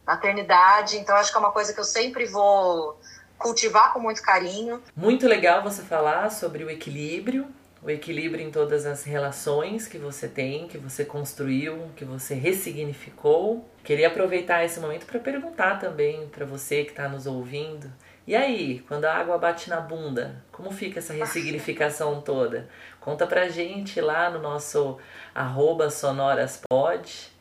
maternidade, 0.07 0.99
então 0.99 1.15
acho 1.17 1.31
que 1.31 1.37
é 1.37 1.41
uma 1.41 1.53
coisa 1.53 1.73
que 1.73 1.79
eu 1.79 1.85
sempre 1.85 2.25
vou 2.25 2.99
cultivar 3.39 3.93
com 3.93 4.01
muito 4.01 4.21
carinho. 4.21 4.83
Muito 4.97 5.27
legal 5.29 5.63
você 5.63 5.83
falar 5.83 6.31
sobre 6.31 6.65
o 6.65 6.71
equilíbrio, 6.71 7.47
o 7.83 7.91
equilíbrio 7.91 8.45
em 8.45 8.51
todas 8.51 8.87
as 8.87 9.05
relações 9.05 9.87
que 9.87 9.99
você 9.99 10.29
tem, 10.29 10.67
que 10.67 10.79
você 10.79 11.05
construiu, 11.05 11.91
que 11.97 12.05
você 12.05 12.35
ressignificou. 12.35 13.69
Queria 13.85 14.09
aproveitar 14.09 14.65
esse 14.65 14.81
momento 14.81 15.07
para 15.07 15.21
perguntar 15.21 15.79
também 15.79 16.27
para 16.29 16.45
você 16.45 16.85
que 16.85 16.91
está 16.91 17.09
nos 17.09 17.27
ouvindo 17.27 17.91
e 18.29 18.37
aí, 18.37 18.85
quando 18.87 19.07
a 19.07 19.15
água 19.15 19.39
bate 19.39 19.71
na 19.71 19.81
bunda, 19.81 20.45
como 20.53 20.71
fica 20.71 20.99
essa 20.99 21.15
ressignificação 21.15 22.21
toda? 22.21 22.69
Conta 23.01 23.27
pra 23.27 23.49
gente 23.49 24.03
lá 24.03 24.29
no 24.29 24.39
nosso 24.39 24.99
arroba 25.35 25.89
sonoraspod. 25.89 27.33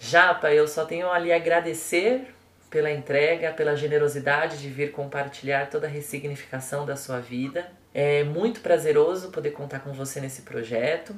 Japa, 0.00 0.52
eu 0.52 0.66
só 0.66 0.84
tenho 0.84 1.08
ali 1.08 1.32
agradecer 1.32 2.34
pela 2.72 2.90
entrega, 2.90 3.52
pela 3.52 3.76
generosidade 3.76 4.58
de 4.58 4.70
vir 4.70 4.92
compartilhar 4.92 5.68
toda 5.68 5.86
a 5.86 5.90
ressignificação 5.90 6.86
da 6.86 6.96
sua 6.96 7.20
vida. 7.20 7.70
É 7.92 8.24
muito 8.24 8.62
prazeroso 8.62 9.30
poder 9.30 9.50
contar 9.50 9.80
com 9.80 9.92
você 9.92 10.22
nesse 10.22 10.40
projeto. 10.40 11.14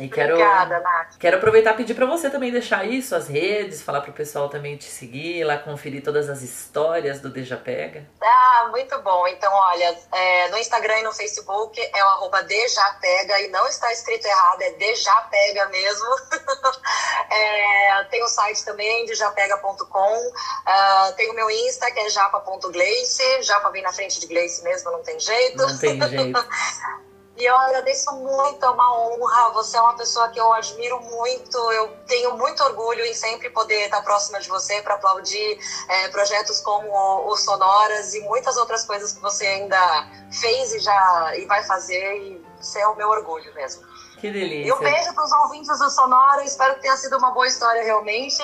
E 0.00 0.08
quero, 0.08 0.34
Obrigada, 0.34 0.80
Nath. 0.80 1.18
Quero 1.18 1.36
aproveitar 1.36 1.74
e 1.74 1.76
pedir 1.76 1.94
para 1.94 2.06
você 2.06 2.30
também 2.30 2.50
deixar 2.50 2.80
aí 2.80 3.02
suas 3.02 3.28
redes, 3.28 3.82
falar 3.82 4.00
para 4.00 4.10
o 4.10 4.14
pessoal 4.14 4.48
também 4.48 4.76
te 4.76 4.84
seguir, 4.84 5.44
lá 5.44 5.58
conferir 5.58 6.02
todas 6.02 6.30
as 6.30 6.40
histórias 6.40 7.20
do 7.20 7.28
Deja 7.28 7.56
Pega. 7.56 8.06
Ah, 8.22 8.68
muito 8.70 8.98
bom. 9.02 9.26
Então, 9.28 9.52
olha, 9.52 9.98
é, 10.12 10.48
no 10.48 10.56
Instagram 10.58 11.00
e 11.00 11.02
no 11.02 11.12
Facebook 11.12 11.78
é 11.80 12.04
o 12.04 12.08
arroba 12.08 12.42
Dejapega 12.42 13.40
e 13.40 13.48
não 13.48 13.66
está 13.66 13.92
escrito 13.92 14.26
errado, 14.26 14.62
é 14.62 14.70
Dejapega 14.72 15.66
mesmo. 15.68 16.08
é, 17.30 18.04
tem 18.04 18.22
o 18.22 18.28
site 18.28 18.64
também, 18.64 19.04
dejapega.com. 19.04 20.28
Uh, 20.28 20.32
ah, 20.66 21.12
tem 21.16 21.30
o 21.30 21.34
meu 21.34 21.50
Insta, 21.50 21.90
que 21.90 22.00
é 22.00 22.08
japa.gleice. 22.08 23.42
Japa 23.42 23.70
vem 23.70 23.82
na 23.82 23.92
frente 23.92 24.18
de 24.18 24.26
Gleice 24.26 24.62
mesmo, 24.62 24.90
não 24.90 25.02
tem 25.02 25.18
jeito. 25.20 25.58
Não 25.58 25.78
tem 25.78 26.00
jeito. 26.08 26.38
E 27.40 27.44
eu 27.46 27.56
agradeço 27.56 28.12
muito, 28.16 28.62
é 28.62 28.68
uma 28.68 29.00
honra. 29.00 29.50
Você 29.54 29.74
é 29.74 29.80
uma 29.80 29.96
pessoa 29.96 30.28
que 30.28 30.38
eu 30.38 30.52
admiro 30.52 31.00
muito. 31.00 31.56
Eu 31.72 31.88
tenho 32.06 32.36
muito 32.36 32.62
orgulho 32.62 33.02
em 33.06 33.14
sempre 33.14 33.48
poder 33.48 33.86
estar 33.86 34.02
próxima 34.02 34.38
de 34.40 34.46
você 34.46 34.82
para 34.82 34.96
aplaudir 34.96 35.58
é, 35.88 36.08
projetos 36.08 36.60
como 36.60 36.86
o, 37.26 37.34
Sonoras 37.38 38.12
e 38.12 38.20
muitas 38.20 38.58
outras 38.58 38.84
coisas 38.84 39.12
que 39.12 39.20
você 39.20 39.46
ainda 39.46 40.06
fez 40.30 40.74
e 40.74 40.80
já 40.80 41.32
e 41.38 41.46
vai 41.46 41.64
fazer. 41.64 42.14
E 42.18 42.44
você 42.60 42.80
é 42.80 42.86
o 42.86 42.94
meu 42.94 43.08
orgulho 43.08 43.54
mesmo. 43.54 43.82
Que 44.18 44.30
delícia. 44.30 44.68
E 44.68 44.72
um 44.72 44.78
beijo 44.78 45.14
para 45.14 45.24
os 45.24 45.32
ouvintes 45.32 45.78
do 45.78 45.88
Sonora. 45.88 46.44
Espero 46.44 46.74
que 46.74 46.82
tenha 46.82 46.96
sido 46.98 47.16
uma 47.16 47.30
boa 47.30 47.46
história 47.46 47.82
realmente. 47.82 48.36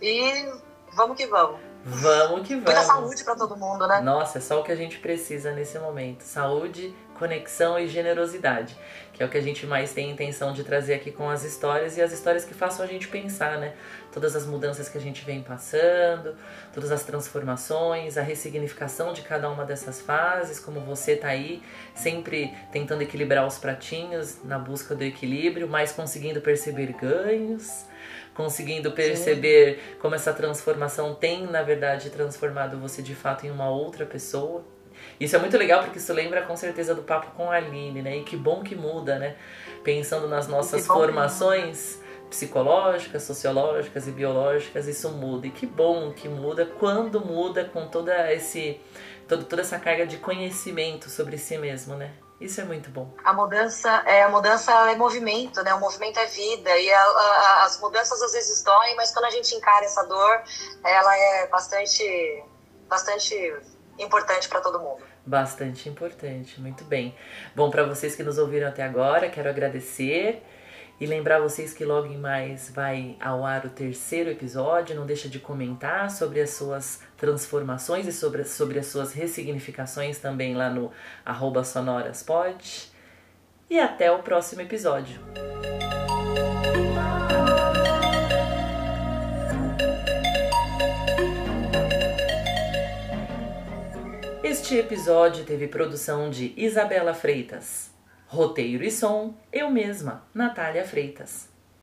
E 0.00 0.48
vamos 0.92 1.16
que 1.16 1.26
vamos. 1.26 1.58
Vamos 1.84 2.46
que 2.46 2.54
vamos. 2.54 2.72
Muita 2.72 2.82
saúde 2.82 3.24
para 3.24 3.34
todo 3.34 3.56
mundo, 3.56 3.88
né? 3.88 4.00
Nossa, 4.00 4.38
é 4.38 4.40
só 4.40 4.60
o 4.60 4.62
que 4.62 4.70
a 4.70 4.76
gente 4.76 4.98
precisa 5.00 5.52
nesse 5.52 5.78
momento. 5.80 6.22
Saúde, 6.22 6.94
conexão 7.18 7.78
e 7.78 7.88
generosidade, 7.88 8.76
que 9.12 9.22
é 9.22 9.26
o 9.26 9.28
que 9.28 9.38
a 9.38 9.40
gente 9.40 9.66
mais 9.66 9.92
tem 9.92 10.10
intenção 10.10 10.52
de 10.52 10.62
trazer 10.62 10.94
aqui 10.94 11.10
com 11.10 11.28
as 11.28 11.42
histórias 11.44 11.96
e 11.96 12.02
as 12.02 12.12
histórias 12.12 12.44
que 12.44 12.54
façam 12.54 12.84
a 12.84 12.88
gente 12.88 13.08
pensar, 13.08 13.58
né? 13.58 13.74
Todas 14.12 14.36
as 14.36 14.46
mudanças 14.46 14.88
que 14.88 14.98
a 14.98 15.00
gente 15.00 15.24
vem 15.24 15.42
passando, 15.42 16.36
todas 16.72 16.92
as 16.92 17.02
transformações, 17.02 18.16
a 18.16 18.22
ressignificação 18.22 19.12
de 19.12 19.22
cada 19.22 19.50
uma 19.50 19.64
dessas 19.64 20.00
fases, 20.00 20.60
como 20.60 20.80
você 20.80 21.16
tá 21.16 21.28
aí, 21.28 21.62
sempre 21.94 22.54
tentando 22.70 23.02
equilibrar 23.02 23.46
os 23.46 23.58
pratinhos 23.58 24.42
na 24.44 24.58
busca 24.58 24.94
do 24.94 25.04
equilíbrio, 25.04 25.66
mas 25.68 25.92
conseguindo 25.92 26.40
perceber 26.40 26.92
ganhos 26.92 27.86
conseguindo 28.36 28.92
perceber 28.92 29.76
Sim. 29.76 29.98
como 29.98 30.14
essa 30.14 30.30
transformação 30.30 31.14
tem, 31.14 31.46
na 31.46 31.62
verdade, 31.62 32.10
transformado 32.10 32.78
você 32.78 33.00
de 33.00 33.14
fato 33.14 33.46
em 33.46 33.50
uma 33.50 33.70
outra 33.70 34.04
pessoa. 34.04 34.62
Isso 35.18 35.34
é 35.34 35.38
muito 35.38 35.56
legal 35.56 35.82
porque 35.82 35.98
isso 35.98 36.12
lembra 36.12 36.42
com 36.42 36.56
certeza 36.56 36.94
do 36.94 37.02
papo 37.02 37.30
com 37.36 37.50
a 37.50 37.56
Aline, 37.56 38.02
né? 38.02 38.16
E 38.18 38.22
que 38.22 38.36
bom 38.36 38.62
que 38.62 38.74
muda, 38.74 39.18
né? 39.18 39.36
Pensando 39.82 40.28
nas 40.28 40.46
nossas 40.46 40.86
formações 40.86 42.00
psicológicas, 42.28 43.22
sociológicas 43.22 44.06
e 44.06 44.10
biológicas, 44.10 44.86
isso 44.86 45.10
muda. 45.10 45.46
E 45.46 45.50
que 45.50 45.66
bom 45.66 46.12
que 46.12 46.28
muda 46.28 46.66
quando 46.66 47.20
muda 47.20 47.64
com 47.64 47.86
toda 47.88 48.32
esse 48.32 48.80
toda, 49.28 49.44
toda 49.44 49.62
essa 49.62 49.78
carga 49.78 50.06
de 50.06 50.18
conhecimento 50.18 51.08
sobre 51.08 51.38
si 51.38 51.56
mesmo, 51.56 51.94
né? 51.94 52.12
Isso 52.38 52.60
é 52.60 52.64
muito 52.64 52.90
bom. 52.90 53.10
A 53.24 53.32
mudança 53.32 54.02
é 54.04 54.22
a 54.22 54.28
mudança 54.28 54.70
é 54.90 54.96
movimento, 54.96 55.62
né? 55.62 55.72
O 55.72 55.80
movimento 55.80 56.18
é 56.18 56.26
vida 56.26 56.76
e 56.78 56.92
a, 56.92 57.02
a, 57.02 57.64
as 57.64 57.80
mudanças 57.80 58.20
às 58.20 58.32
vezes 58.32 58.62
doem, 58.62 58.94
mas 58.96 59.10
quando 59.10 59.24
a 59.24 59.30
gente 59.30 59.54
encara 59.54 59.86
essa 59.86 60.02
dor, 60.02 60.42
ela 60.84 61.16
é 61.16 61.46
bastante 61.46 62.44
bastante 62.88 63.34
importante 63.98 64.48
para 64.48 64.60
todo 64.60 64.78
mundo. 64.78 65.02
Bastante 65.26 65.88
importante, 65.88 66.60
muito 66.60 66.84
bem. 66.84 67.12
Bom, 67.54 67.68
para 67.68 67.82
vocês 67.82 68.14
que 68.14 68.22
nos 68.22 68.38
ouviram 68.38 68.68
até 68.68 68.84
agora, 68.84 69.28
quero 69.28 69.48
agradecer 69.48 70.40
e 71.00 71.06
lembrar 71.06 71.40
vocês 71.40 71.72
que 71.72 71.84
logo 71.84 72.06
em 72.06 72.16
mais 72.16 72.70
vai 72.70 73.16
ao 73.20 73.44
ar 73.44 73.66
o 73.66 73.70
terceiro 73.70 74.30
episódio. 74.30 74.94
Não 74.94 75.04
deixa 75.04 75.28
de 75.28 75.40
comentar 75.40 76.10
sobre 76.12 76.40
as 76.40 76.50
suas 76.50 77.02
transformações 77.16 78.06
e 78.06 78.12
sobre, 78.12 78.44
sobre 78.44 78.78
as 78.78 78.86
suas 78.86 79.12
ressignificações 79.12 80.18
também 80.18 80.54
lá 80.54 80.70
no 80.70 80.92
arroba 81.24 81.64
sonoraspod. 81.64 82.92
E 83.68 83.80
até 83.80 84.12
o 84.12 84.20
próximo 84.20 84.62
episódio. 84.62 85.20
Este 94.58 94.78
episódio 94.78 95.44
teve 95.44 95.68
produção 95.68 96.30
de 96.30 96.54
Isabela 96.56 97.12
Freitas. 97.12 97.90
Roteiro 98.26 98.82
e 98.84 98.90
som, 98.90 99.34
eu 99.52 99.70
mesma, 99.70 100.24
Natália 100.32 100.82
Freitas. 100.82 101.46